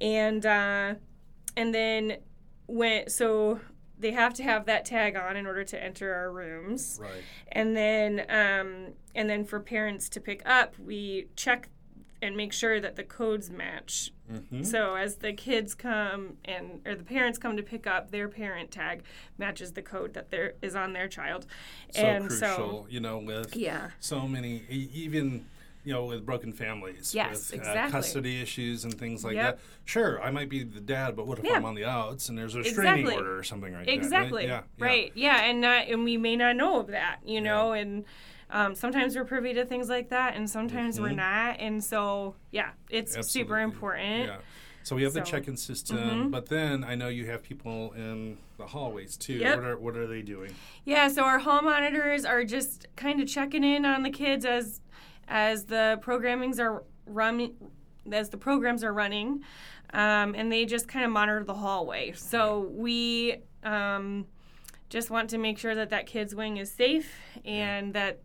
and 0.00 0.44
uh, 0.44 0.94
and 1.56 1.74
then 1.74 2.16
when 2.66 3.08
so 3.08 3.60
they 3.98 4.10
have 4.10 4.34
to 4.34 4.42
have 4.42 4.66
that 4.66 4.84
tag 4.84 5.16
on 5.16 5.36
in 5.36 5.46
order 5.46 5.64
to 5.64 5.82
enter 5.82 6.12
our 6.12 6.32
rooms. 6.32 6.98
Right. 7.00 7.22
And 7.52 7.76
then 7.76 8.26
um, 8.28 8.94
and 9.14 9.30
then 9.30 9.44
for 9.44 9.60
parents 9.60 10.08
to 10.10 10.20
pick 10.20 10.42
up, 10.44 10.74
we 10.78 11.28
check 11.36 11.68
and 12.22 12.36
make 12.36 12.52
sure 12.52 12.80
that 12.80 12.96
the 12.96 13.02
codes 13.02 13.50
match. 13.50 14.12
Mm-hmm. 14.32 14.62
So 14.62 14.94
as 14.94 15.16
the 15.16 15.32
kids 15.32 15.74
come 15.74 16.38
and 16.44 16.80
or 16.86 16.94
the 16.94 17.04
parents 17.04 17.38
come 17.38 17.56
to 17.56 17.62
pick 17.62 17.86
up, 17.86 18.12
their 18.12 18.28
parent 18.28 18.70
tag 18.70 19.02
matches 19.36 19.72
the 19.72 19.82
code 19.82 20.14
that 20.14 20.30
there 20.30 20.54
is 20.62 20.76
on 20.76 20.92
their 20.92 21.08
child. 21.08 21.46
So 21.90 22.00
and 22.00 22.28
crucial, 22.28 22.48
so, 22.48 22.86
you 22.88 23.00
know, 23.00 23.18
with 23.18 23.56
yeah. 23.56 23.90
so 23.98 24.26
many 24.26 24.62
even 24.70 25.44
you 25.84 25.92
know, 25.92 26.04
with 26.04 26.24
broken 26.24 26.52
families, 26.52 27.12
yes, 27.12 27.50
with 27.50 27.58
exactly. 27.58 27.80
uh, 27.80 27.90
custody 27.90 28.40
issues 28.40 28.84
and 28.84 28.96
things 28.96 29.24
like 29.24 29.34
yep. 29.34 29.56
that. 29.56 29.64
Sure, 29.84 30.22
I 30.22 30.30
might 30.30 30.48
be 30.48 30.62
the 30.62 30.80
dad, 30.80 31.16
but 31.16 31.26
what 31.26 31.40
if 31.40 31.44
yeah. 31.44 31.54
I'm 31.54 31.64
on 31.64 31.74
the 31.74 31.84
outs 31.84 32.28
and 32.28 32.38
there's 32.38 32.54
a 32.54 32.58
restraining 32.58 33.00
exactly. 33.00 33.16
order 33.16 33.36
or 33.36 33.42
something 33.42 33.74
like 33.74 33.88
exactly. 33.88 34.46
that? 34.46 34.58
Exactly. 34.58 34.86
Right? 34.86 35.12
Yeah, 35.16 35.38
yeah. 35.38 35.42
yeah, 35.42 35.50
and 35.50 35.60
not, 35.60 35.88
and 35.88 36.04
we 36.04 36.16
may 36.16 36.36
not 36.36 36.54
know 36.54 36.78
of 36.78 36.86
that, 36.88 37.18
you 37.24 37.40
know, 37.40 37.72
and 37.72 38.04
um, 38.52 38.74
sometimes 38.74 39.16
we're 39.16 39.24
privy 39.24 39.54
to 39.54 39.64
things 39.64 39.88
like 39.88 40.10
that, 40.10 40.36
and 40.36 40.48
sometimes 40.48 40.96
mm-hmm. 40.96 41.04
we're 41.04 41.12
not. 41.12 41.56
And 41.58 41.82
so, 41.82 42.36
yeah, 42.50 42.70
it's 42.90 43.16
Absolutely. 43.16 43.40
super 43.48 43.60
important. 43.60 44.26
Yeah. 44.26 44.36
So 44.84 44.96
we 44.96 45.04
have 45.04 45.12
so, 45.12 45.20
the 45.20 45.24
check-in 45.24 45.56
system, 45.56 45.96
mm-hmm. 45.96 46.30
but 46.30 46.46
then 46.46 46.84
I 46.84 46.94
know 46.94 47.08
you 47.08 47.26
have 47.26 47.42
people 47.42 47.92
in 47.92 48.36
the 48.58 48.66
hallways 48.66 49.16
too. 49.16 49.34
Yep. 49.34 49.56
What 49.56 49.64
are 49.64 49.78
what 49.78 49.96
are 49.96 50.06
they 50.06 50.22
doing? 50.22 50.54
Yeah, 50.84 51.08
so 51.08 51.22
our 51.22 51.38
hall 51.38 51.62
monitors 51.62 52.24
are 52.24 52.44
just 52.44 52.88
kind 52.96 53.20
of 53.20 53.28
checking 53.28 53.64
in 53.64 53.84
on 53.84 54.02
the 54.02 54.10
kids 54.10 54.44
as 54.44 54.80
as 55.28 55.66
the 55.66 56.00
programmings 56.02 56.58
are 56.58 56.82
running, 57.06 57.54
as 58.10 58.30
the 58.30 58.36
programs 58.36 58.82
are 58.82 58.92
running, 58.92 59.42
um, 59.92 60.34
and 60.34 60.50
they 60.50 60.64
just 60.66 60.88
kind 60.88 61.04
of 61.04 61.12
monitor 61.12 61.44
the 61.44 61.54
hallway. 61.54 62.12
So 62.16 62.68
we 62.72 63.36
um, 63.62 64.26
just 64.88 65.10
want 65.10 65.30
to 65.30 65.38
make 65.38 65.58
sure 65.58 65.76
that 65.76 65.90
that 65.90 66.06
kids 66.06 66.34
wing 66.34 66.56
is 66.56 66.72
safe 66.72 67.14
and 67.44 67.94
that 67.94 68.20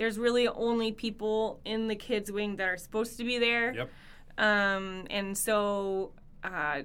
there's 0.00 0.18
really 0.18 0.48
only 0.48 0.92
people 0.92 1.60
in 1.66 1.86
the 1.86 1.94
kids 1.94 2.32
wing 2.32 2.56
that 2.56 2.66
are 2.66 2.78
supposed 2.78 3.18
to 3.18 3.22
be 3.22 3.38
there. 3.38 3.74
Yep. 3.74 3.90
Um, 4.38 5.06
and 5.10 5.36
so, 5.36 6.12
uh, 6.42 6.84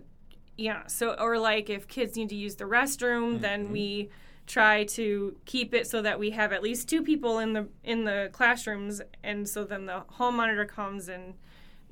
yeah. 0.57 0.85
So, 0.87 1.13
or 1.17 1.39
like 1.39 1.69
if 1.69 1.87
kids 1.87 2.17
need 2.17 2.27
to 2.27 2.35
use 2.35 2.55
the 2.55 2.65
restroom, 2.65 3.35
mm-hmm. 3.35 3.41
then 3.41 3.71
we 3.71 4.09
try 4.47 4.83
to 4.83 5.37
keep 5.45 5.73
it 5.73 5.87
so 5.87 6.01
that 6.01 6.19
we 6.19 6.31
have 6.31 6.51
at 6.51 6.61
least 6.61 6.89
two 6.89 7.01
people 7.01 7.39
in 7.39 7.53
the 7.53 7.69
in 7.85 8.03
the 8.03 8.31
classrooms, 8.33 9.01
and 9.23 9.47
so 9.47 9.63
then 9.63 9.85
the 9.85 10.01
hall 10.09 10.33
monitor 10.33 10.65
comes 10.65 11.07
and 11.07 11.35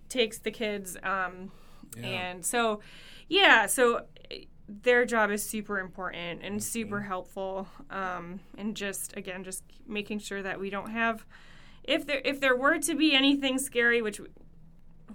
takes 0.09 0.39
the 0.39 0.51
kids. 0.51 0.97
Um, 1.03 1.53
yeah. 1.97 2.05
And 2.05 2.45
so, 2.45 2.81
yeah. 3.29 3.67
So 3.67 4.01
their 4.67 5.05
job 5.05 5.31
is 5.31 5.43
super 5.43 5.79
important 5.79 6.41
and 6.43 6.63
super 6.63 7.01
helpful. 7.01 7.67
Um, 7.89 8.39
and 8.57 8.75
just 8.75 9.15
again, 9.17 9.43
just 9.43 9.63
making 9.87 10.19
sure 10.19 10.41
that 10.41 10.59
we 10.59 10.69
don't 10.69 10.91
have, 10.91 11.25
if 11.83 12.05
there 12.05 12.21
if 12.23 12.39
there 12.39 12.55
were 12.55 12.79
to 12.79 12.95
be 12.95 13.13
anything 13.13 13.57
scary, 13.59 14.01
which 14.01 14.21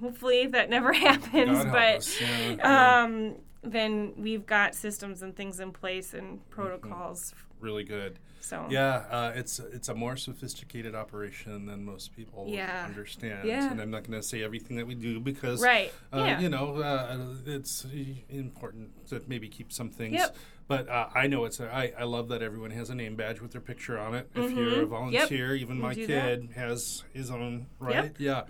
hopefully 0.00 0.46
that 0.46 0.70
never 0.70 0.92
happens, 1.06 1.64
God 1.64 1.72
but 1.72 2.20
yeah. 2.20 3.02
um, 3.02 3.36
then 3.62 4.12
we've 4.16 4.46
got 4.46 4.74
systems 4.74 5.22
and 5.22 5.34
things 5.34 5.60
in 5.60 5.72
place 5.72 6.14
and 6.14 6.48
protocols. 6.50 7.34
really 7.60 7.84
good. 7.84 8.18
So 8.48 8.66
Yeah, 8.70 9.04
uh, 9.10 9.32
it's 9.34 9.58
it's 9.58 9.88
a 9.90 9.94
more 9.94 10.16
sophisticated 10.16 10.94
operation 10.94 11.66
than 11.66 11.84
most 11.84 12.16
people 12.16 12.46
Yeah. 12.48 12.84
understand. 12.88 13.46
Yeah. 13.46 13.70
And 13.70 13.78
I'm 13.80 13.90
not 13.90 14.04
going 14.08 14.18
to 14.18 14.26
say 14.26 14.42
everything 14.42 14.78
that 14.78 14.86
we 14.86 14.94
do 14.94 15.20
because, 15.20 15.60
Right. 15.62 15.92
uh, 16.12 16.18
Yeah. 16.26 16.40
you 16.40 16.48
know, 16.48 16.76
uh, 16.76 17.18
it's 17.44 17.84
important 18.30 19.06
to 19.08 19.22
maybe 19.26 19.48
keep 19.48 19.70
some 19.70 19.90
things. 19.90 20.14
Yep. 20.14 20.36
But 20.68 20.86
uh, 20.90 21.08
I 21.14 21.26
know 21.28 21.46
it's. 21.46 21.60
A, 21.60 21.74
I, 21.74 21.92
I 21.98 22.04
love 22.04 22.28
that 22.28 22.42
everyone 22.42 22.70
has 22.72 22.90
a 22.90 22.94
name 22.94 23.16
badge 23.16 23.40
with 23.40 23.52
their 23.52 23.60
picture 23.62 23.98
on 23.98 24.14
it. 24.14 24.28
If 24.34 24.50
you're 24.52 24.68
a 24.68 24.72
Mhm. 24.72 24.78
Yep. 24.80 24.88
volunteer, 24.88 25.54
even 25.56 25.76
We 25.78 25.82
my 25.82 25.94
do 25.94 26.06
that. 26.08 26.40
kid 26.40 26.50
has 26.56 27.04
his 27.14 27.30
own, 27.30 27.66
right? 27.80 28.14
Yeah. 28.18 28.42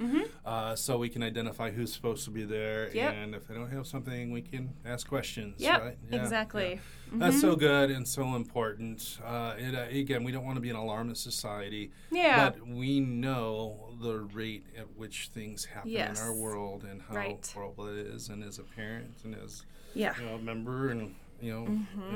Uh, 0.44 0.74
so 0.74 0.98
we 0.98 1.08
can 1.10 1.22
identify 1.22 1.70
who's 1.70 1.92
supposed 1.92 2.24
to 2.24 2.32
be 2.32 2.42
there, 2.44 2.90
Yep. 2.92 3.14
and 3.14 3.34
if 3.36 3.46
they 3.46 3.54
don't 3.54 3.70
have 3.70 3.86
something, 3.86 4.32
we 4.32 4.42
can 4.42 4.74
ask 4.84 5.06
questions. 5.08 5.60
Yep, 5.62 5.80
Right? 5.80 5.98
Yeah, 6.10 6.20
exactly. 6.22 6.70
yeah. 6.74 6.80
That's 7.20 7.40
so 7.40 7.54
good 7.54 7.90
and 7.92 8.06
so 8.06 8.34
important. 8.34 9.18
Uh, 9.24 9.54
it, 9.56 9.74
uh, 9.76 9.86
again, 9.88 10.24
we 10.24 10.32
don't 10.32 10.44
want 10.44 10.56
to 10.56 10.60
be 10.60 10.70
an 10.70 10.76
alarmist 10.76 11.22
society, 11.22 11.92
Yeah. 12.10 12.50
but 12.50 12.66
we 12.66 12.98
know 12.98 13.94
the 14.02 14.18
rate 14.34 14.66
at 14.76 14.90
which 14.96 15.28
things 15.32 15.66
happen 15.66 15.90
Yes. 15.90 16.20
in 16.20 16.26
our 16.26 16.34
world 16.34 16.82
and 16.82 17.00
how 17.00 17.14
Right. 17.14 17.50
horrible 17.54 17.86
it 17.86 17.98
is. 18.08 18.28
And 18.28 18.42
as 18.42 18.58
a 18.58 18.64
parent 18.64 19.14
and 19.24 19.36
as 19.36 19.62
yeah. 19.94 20.14
you 20.18 20.26
know, 20.26 20.34
a 20.34 20.38
member 20.38 20.88
and 20.90 21.14
you 21.40 21.52
know 21.52 21.66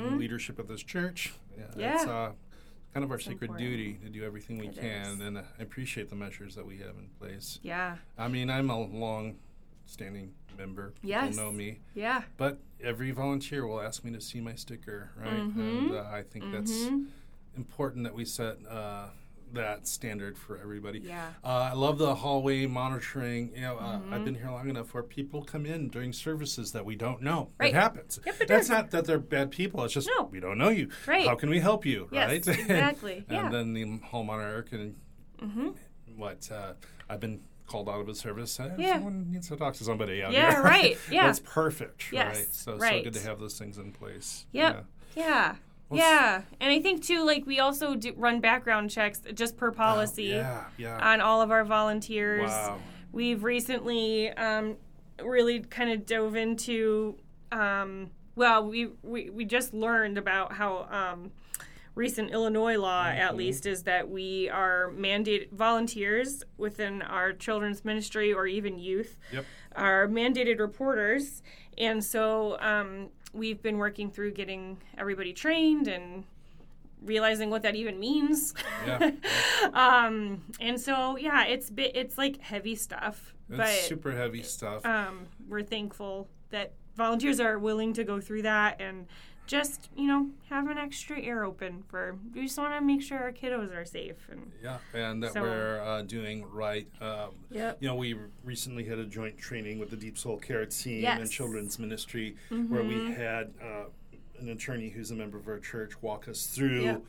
in 0.05 0.17
leadership 0.19 0.59
of 0.59 0.67
this 0.67 0.83
church, 0.83 1.33
yeah, 1.57 1.63
Mm-hmm. 1.65 1.79
Yeah. 1.79 1.93
it's 1.95 2.05
uh, 2.05 2.31
kind 2.93 3.03
of 3.03 3.11
our 3.11 3.19
sacred 3.19 3.49
important. 3.51 3.59
duty 3.69 3.93
to 4.03 4.09
do 4.09 4.23
everything 4.23 4.57
we 4.57 4.67
It 4.67 4.75
can. 4.79 5.05
is. 5.15 5.19
And 5.19 5.37
uh, 5.37 5.41
I 5.59 5.63
appreciate 5.63 6.09
the 6.09 6.15
measures 6.15 6.55
that 6.55 6.65
we 6.65 6.77
have 6.77 6.95
in 6.97 7.09
place. 7.19 7.59
Yeah. 7.63 7.97
I 8.17 8.27
mean, 8.27 8.49
I'm 8.49 8.69
a 8.69 8.79
long-standing 8.79 10.33
member. 10.57 10.91
People 10.91 11.09
Yes. 11.09 11.35
know 11.35 11.51
me. 11.51 11.79
Yeah. 11.95 12.21
But 12.37 12.59
every 12.83 13.11
volunteer 13.11 13.65
will 13.65 13.81
ask 13.81 14.03
me 14.03 14.11
to 14.11 14.21
see 14.21 14.41
my 14.41 14.53
sticker, 14.55 15.09
right? 15.17 15.33
Mm-hmm. 15.33 15.59
And 15.61 15.91
uh, 15.95 16.03
I 16.11 16.21
think 16.23 16.51
that's 16.51 16.87
important 17.57 18.03
that 18.03 18.13
we 18.13 18.25
set 18.25 18.57
uh, 18.69 19.07
that 19.53 19.87
standard 19.87 20.37
for 20.37 20.57
everybody. 20.59 20.99
Yeah. 20.99 21.29
Uh, 21.43 21.69
I 21.71 21.73
love 21.73 21.97
the 21.97 22.15
hallway 22.15 22.65
monitoring. 22.65 23.51
You 23.55 23.61
know, 23.61 23.77
uh, 23.77 23.99
I've 24.11 24.25
been 24.25 24.35
here 24.35 24.49
long 24.49 24.69
enough 24.69 24.93
where 24.93 25.03
people 25.03 25.43
come 25.43 25.65
in 25.65 25.89
during 25.89 26.13
services 26.13 26.71
that 26.73 26.85
we 26.85 26.95
don't 26.95 27.21
know. 27.21 27.49
Right. 27.59 27.71
It 27.71 27.75
happens. 27.75 28.19
Yep, 28.25 28.41
it 28.41 28.47
That's 28.47 28.67
does. 28.67 28.69
not 28.69 28.91
that 28.91 29.05
they're 29.05 29.19
bad 29.19 29.51
people. 29.51 29.83
It's 29.83 29.93
just 29.93 30.09
No. 30.17 30.25
we 30.25 30.39
don't 30.39 30.57
know 30.57 30.69
you. 30.69 30.89
Right. 31.07 31.27
How 31.27 31.35
can 31.35 31.49
we 31.49 31.59
help 31.59 31.85
you? 31.85 32.07
Yes, 32.11 32.27
right. 32.29 32.47
exactly. 32.59 33.25
and 33.29 33.31
Yeah. 33.31 33.49
then 33.49 33.73
the 33.73 33.97
hall 34.07 34.23
monitor 34.23 34.63
can 34.63 34.95
Mm-hmm. 35.41 35.69
what 36.15 36.49
uh, 36.51 36.73
I've 37.09 37.19
been 37.19 37.41
called 37.67 37.89
out 37.89 37.99
of 37.99 38.07
a 38.09 38.15
service. 38.15 38.59
Uh, 38.59 38.75
Yeah. 38.77 38.93
Someone 38.95 39.31
needs 39.31 39.47
to 39.49 39.55
talk 39.57 39.73
to 39.75 39.83
somebody 39.83 40.23
out 40.23 40.31
Yeah, 40.31 40.53
here. 40.53 40.63
right. 40.63 40.97
Yeah. 41.11 41.25
That's 41.27 41.39
perfect. 41.39 42.11
Yes, 42.11 42.35
Right. 42.37 42.47
So 42.53 42.77
so 42.79 43.03
good 43.03 43.13
to 43.13 43.21
have 43.21 43.39
those 43.39 43.57
things 43.57 43.77
in 43.77 43.91
place. 43.91 44.45
Yep. 44.51 44.85
Yeah. 45.15 45.45
Well, 45.47 45.57
yeah. 45.95 46.41
And 46.59 46.71
I 46.71 46.79
think 46.81 47.03
too, 47.03 47.25
like 47.25 47.45
we 47.45 47.59
also 47.59 47.95
do 47.95 48.13
run 48.15 48.39
background 48.39 48.89
checks 48.89 49.21
just 49.33 49.57
per 49.57 49.71
policy 49.71 50.25
Yeah. 50.25 50.63
Yeah. 50.77 50.97
on 51.11 51.21
all 51.21 51.41
of 51.41 51.51
our 51.51 51.63
volunteers. 51.65 52.49
Wow. 52.49 52.79
We've 53.11 53.43
recently 53.43 54.29
um, 54.31 54.77
really 55.23 55.59
kind 55.61 55.91
of 55.91 56.05
dove 56.05 56.35
into. 56.35 57.17
Um, 57.51 58.09
well, 58.35 58.67
we, 58.67 58.89
we 59.03 59.29
we 59.29 59.45
just 59.45 59.73
learned 59.73 60.17
about 60.17 60.53
how 60.53 60.87
um, 60.89 61.31
recent 61.93 62.31
Illinois 62.31 62.77
law, 62.77 63.05
Mm-hmm. 63.05 63.19
at 63.21 63.35
least, 63.35 63.67
is 63.67 63.83
that 63.83 64.09
we 64.09 64.49
are 64.49 64.91
mandated 64.97 65.51
volunteers 65.51 66.43
within 66.57 67.03
our 67.03 67.31
children's 67.33 67.85
ministry 67.85 68.33
or 68.33 68.47
even 68.47 68.79
youth 68.79 69.17
Yep. 69.31 69.45
are 69.75 70.07
mandated 70.07 70.59
reporters, 70.59 71.43
and 71.77 72.03
so 72.03 72.57
um, 72.59 73.09
we've 73.33 73.61
been 73.61 73.77
working 73.77 74.11
through 74.11 74.31
getting 74.31 74.77
everybody 74.97 75.33
trained 75.33 75.87
and 75.87 76.23
realizing 77.03 77.49
what 77.49 77.63
that 77.63 77.75
even 77.75 77.99
means. 77.99 78.53
Yeah. 78.87 79.11
um, 79.73 80.43
and 80.59 80.79
so 80.79 81.17
yeah, 81.17 81.45
it's 81.45 81.69
bit 81.69 81.95
it's 81.95 82.17
like 82.17 82.39
heavy 82.41 82.75
stuff, 82.75 83.33
It's 83.49 83.57
but 83.57 83.69
super 83.69 84.11
heavy 84.11 84.43
stuff. 84.43 84.85
um, 84.85 85.25
we're 85.47 85.63
thankful 85.63 86.29
that 86.51 86.73
volunteers 86.95 87.39
are 87.39 87.57
willing 87.57 87.93
to 87.93 88.03
go 88.03 88.21
through 88.21 88.43
that 88.43 88.79
and 88.79 89.07
just 89.45 89.89
you 89.95 90.07
know 90.07 90.27
have 90.49 90.67
an 90.69 90.77
extra 90.77 91.17
ear 91.19 91.43
open 91.43 91.83
for. 91.89 92.15
We 92.33 92.43
just 92.43 92.57
want 92.57 92.73
to 92.75 92.81
make 92.81 93.01
sure 93.01 93.17
our 93.19 93.31
kiddos 93.31 93.75
are 93.75 93.85
safe 93.85 94.15
and 94.31 94.51
yeah, 94.63 94.77
and 94.93 95.21
that 95.23 95.33
so- 95.33 95.41
we're 95.41 95.81
uh, 95.81 96.01
doing 96.03 96.45
right. 96.51 96.87
Um, 97.01 97.31
Yep. 97.51 97.77
You 97.81 97.87
know, 97.89 97.95
we 97.95 98.15
recently 98.43 98.83
had 98.83 98.97
a 98.99 99.05
joint 99.05 99.37
training 99.37 99.79
with 99.79 99.89
the 99.89 99.97
Deep 99.97 100.17
Soul 100.17 100.37
Care 100.37 100.65
team 100.65 101.01
Yes. 101.01 101.13
Mm-hmm. 101.13 101.21
and 101.23 101.31
Children's 101.31 101.77
Ministry, 101.79 102.35
where 102.49 102.83
we 102.83 103.11
had 103.11 103.53
uh, 103.61 103.85
an 104.39 104.49
attorney 104.49 104.89
who's 104.89 105.11
a 105.11 105.15
member 105.15 105.37
of 105.37 105.47
our 105.47 105.59
church 105.59 106.01
walk 106.01 106.27
us 106.27 106.47
through 106.47 106.81
Yep. 106.83 107.01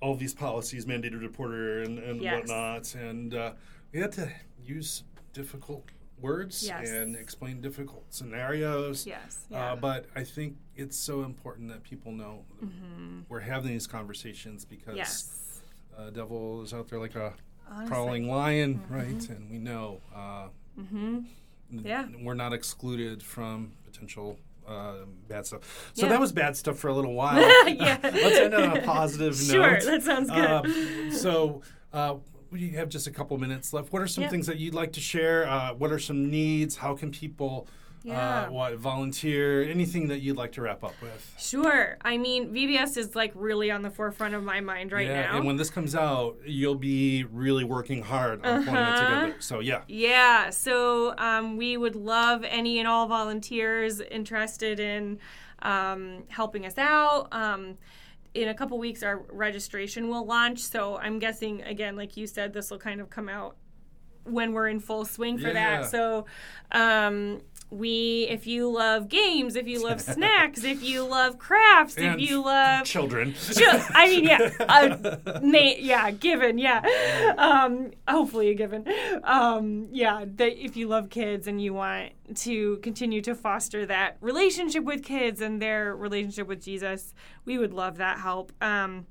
all 0.00 0.14
these 0.14 0.34
policies, 0.34 0.84
mandated 0.86 1.20
reporter, 1.22 1.82
and, 1.82 1.98
and 1.98 2.20
Yes. 2.22 2.40
whatnot. 2.48 2.94
And 2.94 3.34
uh, 3.34 3.52
we 3.92 4.00
had 4.00 4.12
to 4.12 4.30
use 4.64 5.02
difficult 5.32 5.84
words 6.20 6.64
Yes. 6.66 6.90
and 6.90 7.14
explain 7.16 7.60
difficult 7.60 8.04
scenarios. 8.12 9.06
yes, 9.06 9.46
yeah. 9.50 9.72
Uh, 9.72 9.76
but 9.76 10.06
I 10.16 10.24
think 10.24 10.56
it's 10.76 10.96
so 10.96 11.22
important 11.22 11.68
that 11.68 11.82
people 11.82 12.12
know 12.12 12.44
we're 13.28 13.40
having 13.40 13.70
these 13.72 13.86
conversations 13.86 14.64
because 14.64 14.88
Mm-hmm. 14.88 14.96
yes, 14.98 15.60
uh, 15.96 16.10
devil 16.10 16.62
is 16.62 16.72
out 16.74 16.88
there 16.88 16.98
like 16.98 17.14
a 17.16 17.34
Honestly. 17.70 17.86
crawling 17.88 18.28
lion, 18.28 18.82
right? 18.88 19.28
And 19.28 19.50
we 19.50 19.58
know 19.58 20.00
uh, 20.14 20.48
Mm-hmm. 20.78 21.18
n- 21.72 21.82
Yeah. 21.84 22.06
we're 22.22 22.34
not 22.34 22.52
excluded 22.52 23.22
from 23.22 23.72
potential 23.84 24.38
uh, 24.66 25.04
bad 25.28 25.46
stuff. 25.46 25.90
So 25.94 26.04
Yeah. 26.06 26.10
that 26.12 26.20
was 26.20 26.30
bad 26.30 26.54
stuff 26.56 26.78
for 26.78 26.88
a 26.88 26.94
little 26.94 27.14
while. 27.14 27.38
Yeah. 27.68 27.98
Let's 28.02 28.36
end 28.38 28.54
on 28.54 28.76
a 28.76 28.82
positive 28.82 29.34
Sure, 29.36 29.72
note. 29.72 29.82
that 29.84 30.02
sounds 30.02 30.30
good. 30.30 30.46
Um, 30.50 31.10
so. 31.12 31.62
Uh, 31.92 32.16
we 32.50 32.70
have 32.70 32.88
just 32.88 33.06
a 33.06 33.10
couple 33.10 33.36
minutes 33.38 33.72
left. 33.72 33.92
What 33.92 34.02
are 34.02 34.06
some 34.06 34.22
Yeah. 34.24 34.30
things 34.30 34.46
that 34.46 34.58
you'd 34.58 34.74
like 34.74 34.92
to 34.92 35.00
share? 35.00 35.48
Uh, 35.48 35.74
what 35.74 35.92
are 35.92 35.98
some 35.98 36.30
needs? 36.30 36.76
How 36.76 36.94
can 36.94 37.10
people 37.10 37.66
Yeah. 38.04 38.46
uh, 38.46 38.50
what 38.50 38.76
volunteer? 38.78 39.62
Anything 39.64 40.08
that 40.08 40.20
you'd 40.20 40.36
like 40.36 40.52
to 40.52 40.62
wrap 40.62 40.82
up 40.84 40.94
with? 41.02 41.34
Sure. 41.38 41.98
I 42.02 42.16
mean, 42.16 42.52
VBS 42.54 42.96
is 42.96 43.14
like 43.16 43.32
really 43.34 43.70
on 43.70 43.82
the 43.82 43.90
forefront 43.90 44.34
of 44.34 44.42
my 44.44 44.60
mind 44.60 44.92
right 44.92 45.06
yeah, 45.06 45.22
now. 45.32 45.36
and 45.36 45.46
when 45.46 45.56
this 45.56 45.68
comes 45.68 45.94
out, 45.94 46.36
you'll 46.46 46.74
be 46.76 47.24
really 47.24 47.64
working 47.64 48.02
hard 48.02 48.44
on 48.46 48.64
pulling 48.64 48.80
it 48.80 48.82
Uh-huh. 48.88 49.04
together. 49.24 49.34
So 49.40 49.60
yeah, 49.60 49.82
Yeah, 49.88 50.50
so 50.50 51.14
um, 51.18 51.56
we 51.56 51.76
would 51.76 51.96
love 51.96 52.44
any 52.48 52.78
and 52.78 52.86
all 52.88 53.06
volunteers 53.08 54.00
interested 54.00 54.80
in 54.80 55.18
um, 55.62 56.22
helping 56.28 56.64
us 56.64 56.78
out. 56.78 57.26
Um, 57.32 57.76
in 58.42 58.48
a 58.48 58.54
couple 58.54 58.78
weeks, 58.78 59.02
our 59.02 59.18
registration 59.30 60.08
will 60.08 60.24
launch. 60.24 60.60
So 60.60 60.96
I'm 60.98 61.18
guessing, 61.18 61.62
again, 61.62 61.96
like 61.96 62.16
you 62.16 62.26
said, 62.26 62.52
this 62.52 62.70
will 62.70 62.78
kind 62.78 63.00
of 63.00 63.10
come 63.10 63.28
out 63.28 63.56
when 64.24 64.52
we're 64.52 64.68
in 64.68 64.78
full 64.80 65.04
swing 65.04 65.38
for 65.38 65.48
Yeah. 65.48 65.80
that. 65.82 65.90
So 65.90 66.26
um, 66.72 67.40
we, 67.70 68.26
if 68.30 68.46
you 68.46 68.70
love 68.70 69.08
games, 69.08 69.54
if 69.56 69.66
you 69.68 69.82
love 69.82 70.00
snacks, 70.14 70.64
if 70.64 70.82
you 70.82 71.04
love 71.04 71.38
crafts, 71.38 71.96
And 71.96 72.20
if 72.20 72.30
you 72.30 72.42
love 72.42 72.84
children. 72.84 73.34
Ju- 73.52 73.64
I 73.94 74.06
mean, 74.08 74.24
yeah, 74.24 74.50
uh, 74.60 75.16
na- 75.42 75.74
yeah, 75.78 76.10
given, 76.10 76.58
yeah, 76.58 77.34
um, 77.36 77.90
hopefully 78.08 78.48
a 78.50 78.54
given, 78.54 78.86
um, 79.24 79.88
yeah. 79.92 80.24
That 80.36 80.62
if 80.62 80.76
you 80.76 80.88
love 80.88 81.10
kids 81.10 81.46
and 81.46 81.60
you 81.60 81.74
want 81.74 82.12
to 82.36 82.76
continue 82.78 83.20
to 83.22 83.34
foster 83.34 83.84
that 83.86 84.16
relationship 84.20 84.84
with 84.84 85.02
kids 85.04 85.40
and 85.40 85.60
their 85.60 85.94
relationship 85.94 86.46
with 86.48 86.62
Jesus, 86.62 87.12
we 87.44 87.58
would 87.58 87.72
love 87.72 87.98
that 87.98 88.18
help. 88.20 88.52
Um, 88.62 89.06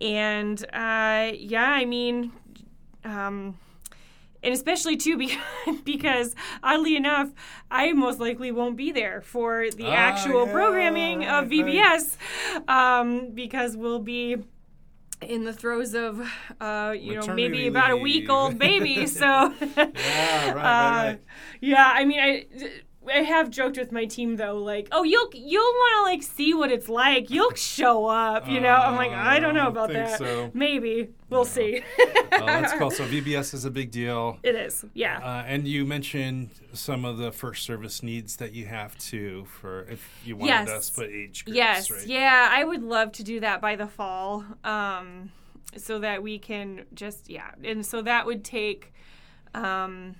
and 0.00 0.60
uh, 0.72 1.32
yeah, 1.36 1.70
I 1.70 1.84
mean, 1.84 2.32
um, 3.04 3.56
and 4.42 4.52
especially 4.54 4.96
too 4.96 5.16
because, 5.24 5.80
because 5.84 6.34
oddly 6.62 6.96
enough, 6.96 7.30
I 7.70 7.92
most 7.92 8.20
likely 8.20 8.50
won't 8.52 8.76
be 8.76 8.92
there 8.92 9.20
for 9.20 9.70
the 9.70 9.84
Ah, 9.86 9.92
actual 9.94 10.46
yeah, 10.46 10.52
programming 10.52 11.24
of. 11.24 11.48
VBS 11.48 12.16
um, 12.68 13.30
because 13.34 13.76
we'll 13.76 13.98
be 14.00 14.36
in 15.20 15.44
the 15.44 15.52
throes 15.52 15.94
of, 15.94 16.20
uh, 16.60 16.94
you 16.98 17.14
know, 17.14 17.26
maybe 17.26 17.68
Maternity 17.68 17.68
about 17.68 17.90
a 17.90 17.96
week 17.96 18.30
old 18.30 18.58
baby. 18.58 19.06
So, 19.06 19.26
Yeah, 19.76 20.46
right, 20.46 20.54
right, 20.54 20.56
uh, 20.56 21.04
right. 21.06 21.20
yeah, 21.60 21.90
I 21.94 22.04
mean, 22.04 22.20
I. 22.20 22.46
I 23.12 23.22
have 23.22 23.50
joked 23.50 23.76
with 23.76 23.92
my 23.92 24.04
team 24.04 24.36
though, 24.36 24.56
like, 24.58 24.88
oh, 24.92 25.02
you'll 25.02 25.28
you'll 25.34 25.62
want 25.62 25.96
to 25.98 26.02
like 26.12 26.22
see 26.22 26.54
what 26.54 26.70
it's 26.70 26.88
like. 26.88 27.30
You'll 27.30 27.54
show 27.54 28.06
up, 28.06 28.48
you 28.48 28.60
know. 28.60 28.74
I'm 28.74 28.96
like, 28.96 29.10
I 29.12 29.40
don't 29.40 29.54
know 29.54 29.66
Uh, 29.66 29.70
about 29.70 29.92
that. 29.92 30.18
so. 30.18 30.50
Maybe 30.54 31.10
we'll 31.28 31.44
see. 31.44 31.82
Oh, 32.32 32.46
that's 32.46 32.72
cool. 32.74 32.90
So 32.92 33.04
VBS 33.08 33.52
is 33.54 33.64
a 33.66 33.70
big 33.70 33.90
deal. 33.90 34.38
It 34.44 34.54
is, 34.54 34.84
yeah. 34.94 35.18
Uh, 35.18 35.42
and 35.46 35.66
you 35.68 35.84
mentioned 35.84 36.48
some 36.72 37.04
of 37.04 37.18
the 37.18 37.32
first 37.32 37.64
service 37.64 38.02
needs 38.04 38.36
that 38.36 38.52
you 38.54 38.64
have 38.66 38.96
to 39.10 39.44
for 39.46 39.82
if 39.90 40.08
you 40.24 40.36
wanted 40.36 40.48
Yes. 40.50 40.68
to 40.68 40.82
split 40.82 41.10
age 41.10 41.44
groups, 41.44 41.56
yes, 41.56 41.90
right? 41.90 42.06
yeah. 42.06 42.48
I 42.50 42.62
would 42.64 42.82
love 42.82 43.10
to 43.12 43.24
do 43.24 43.40
that 43.40 43.60
by 43.60 43.74
the 43.76 43.88
fall, 43.88 44.44
um, 44.64 45.32
so 45.76 45.98
that 45.98 46.22
we 46.22 46.38
can 46.38 46.86
just 46.94 47.28
yeah, 47.28 47.50
and 47.64 47.84
so 47.84 48.00
that 48.02 48.24
would 48.26 48.42
take 48.44 48.94
um, 49.52 50.14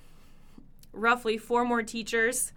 roughly 0.93 1.37
four 1.37 1.63
more 1.65 1.81
teachers 1.81 2.51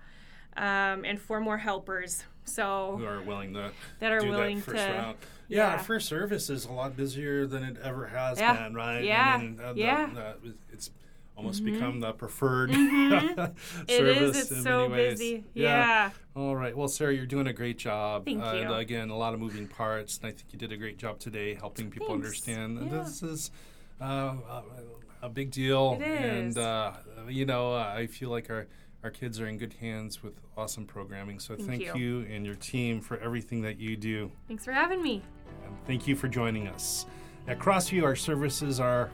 um, 0.56 1.04
and 1.04 1.20
four 1.20 1.40
more 1.40 1.58
helpers. 1.58 2.24
So 2.44 2.96
Who 2.98 3.06
are 3.06 3.22
willing 3.22 3.54
to 3.54 3.70
That 4.00 4.12
are 4.12 4.20
do 4.20 4.28
willing 4.30 4.56
that 4.58 4.64
first 4.64 4.84
to- 4.84 4.92
round. 4.92 5.16
Yeah, 5.48 5.64
our 5.66 5.70
yeah. 5.76 5.82
first 5.82 6.08
service 6.08 6.48
is 6.50 6.64
a 6.66 6.72
lot 6.72 6.96
busier 6.96 7.46
than 7.46 7.62
it 7.64 7.76
ever 7.82 8.06
has 8.06 8.38
Yeah. 8.38 8.62
been, 8.64 8.74
right? 8.74 9.02
Yeah. 9.04 9.34
I 9.34 9.42
mean, 9.42 9.60
uh, 9.62 9.72
Yeah. 9.76 10.06
the- 10.42 10.54
it's 10.72 10.90
almost 11.36 11.64
become 11.64 12.00
the 12.00 12.12
preferred 12.12 12.70
It 12.74 13.54
service 13.88 14.36
is. 14.36 14.42
It's 14.42 14.50
in 14.52 14.62
so 14.62 14.88
many 14.88 15.02
ways. 15.02 15.18
busy. 15.18 15.44
Yeah. 15.54 16.10
All 16.36 16.54
right. 16.56 16.76
Well, 16.76 16.88
Sarah, 16.88 17.12
you're 17.14 17.26
doing 17.26 17.46
a 17.46 17.52
great 17.52 17.78
job. 17.78 18.24
Thank 18.24 18.42
And 18.42 18.70
you. 18.70 18.74
again, 18.74 19.10
a 19.10 19.16
lot 19.16 19.34
of 19.34 19.40
moving 19.40 19.66
parts, 19.68 20.18
and 20.18 20.26
I 20.26 20.30
think 20.30 20.44
you 20.52 20.58
did 20.58 20.72
a 20.72 20.76
great 20.76 20.98
job 20.98 21.18
today 21.18 21.54
helping 21.54 21.90
people 21.90 22.08
Thanks. 22.08 22.24
understand 22.26 22.78
that 22.78 22.86
Yeah. 22.90 23.02
this 23.02 23.22
is 23.22 23.50
uh, 24.00 24.04
a, 24.48 24.62
a 25.22 25.28
big 25.28 25.50
deal. 25.50 25.98
It 26.00 26.06
And 26.06 26.58
uh, 26.58 26.92
you 27.28 27.46
know, 27.46 27.74
uh, 27.74 27.92
I 27.96 28.06
feel 28.06 28.30
like 28.30 28.50
our 28.50 28.66
our 29.04 29.10
kids 29.10 29.38
are 29.38 29.46
in 29.46 29.58
good 29.58 29.74
hands 29.74 30.22
with 30.22 30.32
awesome 30.56 30.86
programming. 30.86 31.38
So 31.38 31.54
Thank 31.54 31.68
thank 31.68 31.82
you. 31.82 31.94
you 31.94 32.26
and 32.34 32.46
your 32.46 32.56
team 32.56 33.02
for 33.02 33.18
everything 33.18 33.60
that 33.62 33.78
you 33.78 33.96
do. 33.96 34.32
Thanks 34.48 34.64
for 34.64 34.72
having 34.72 35.02
me. 35.02 35.22
And 35.64 35.76
thank 35.86 36.08
you 36.08 36.16
for 36.16 36.26
joining 36.26 36.66
us. 36.68 37.04
At 37.46 37.58
Crossview, 37.58 38.04
our 38.04 38.16
services 38.16 38.80
are 38.80 39.10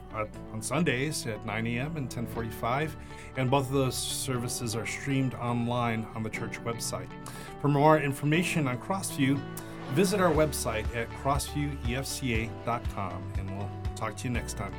on 0.53 0.61
Sundays 0.61 1.27
at 1.27 1.45
9 1.45 1.67
a.m. 1.67 1.97
and 1.97 2.09
10:45, 2.09 2.95
and 3.35 3.51
both 3.51 3.67
of 3.67 3.73
those 3.73 3.97
services 3.97 4.73
are 4.73 4.85
streamed 4.85 5.33
online 5.33 6.07
on 6.15 6.23
the 6.23 6.29
church 6.29 6.63
website. 6.63 7.09
For 7.61 7.67
more 7.67 7.99
information 7.99 8.69
on 8.69 8.77
Crossview, 8.77 9.37
visit 9.89 10.21
our 10.21 10.31
website 10.31 10.85
at 10.95 11.09
crossviewefca.com, 11.21 13.33
and 13.37 13.57
we'll 13.57 13.69
talk 13.97 14.15
to 14.15 14.23
you 14.23 14.29
next 14.29 14.55
time. 14.55 14.73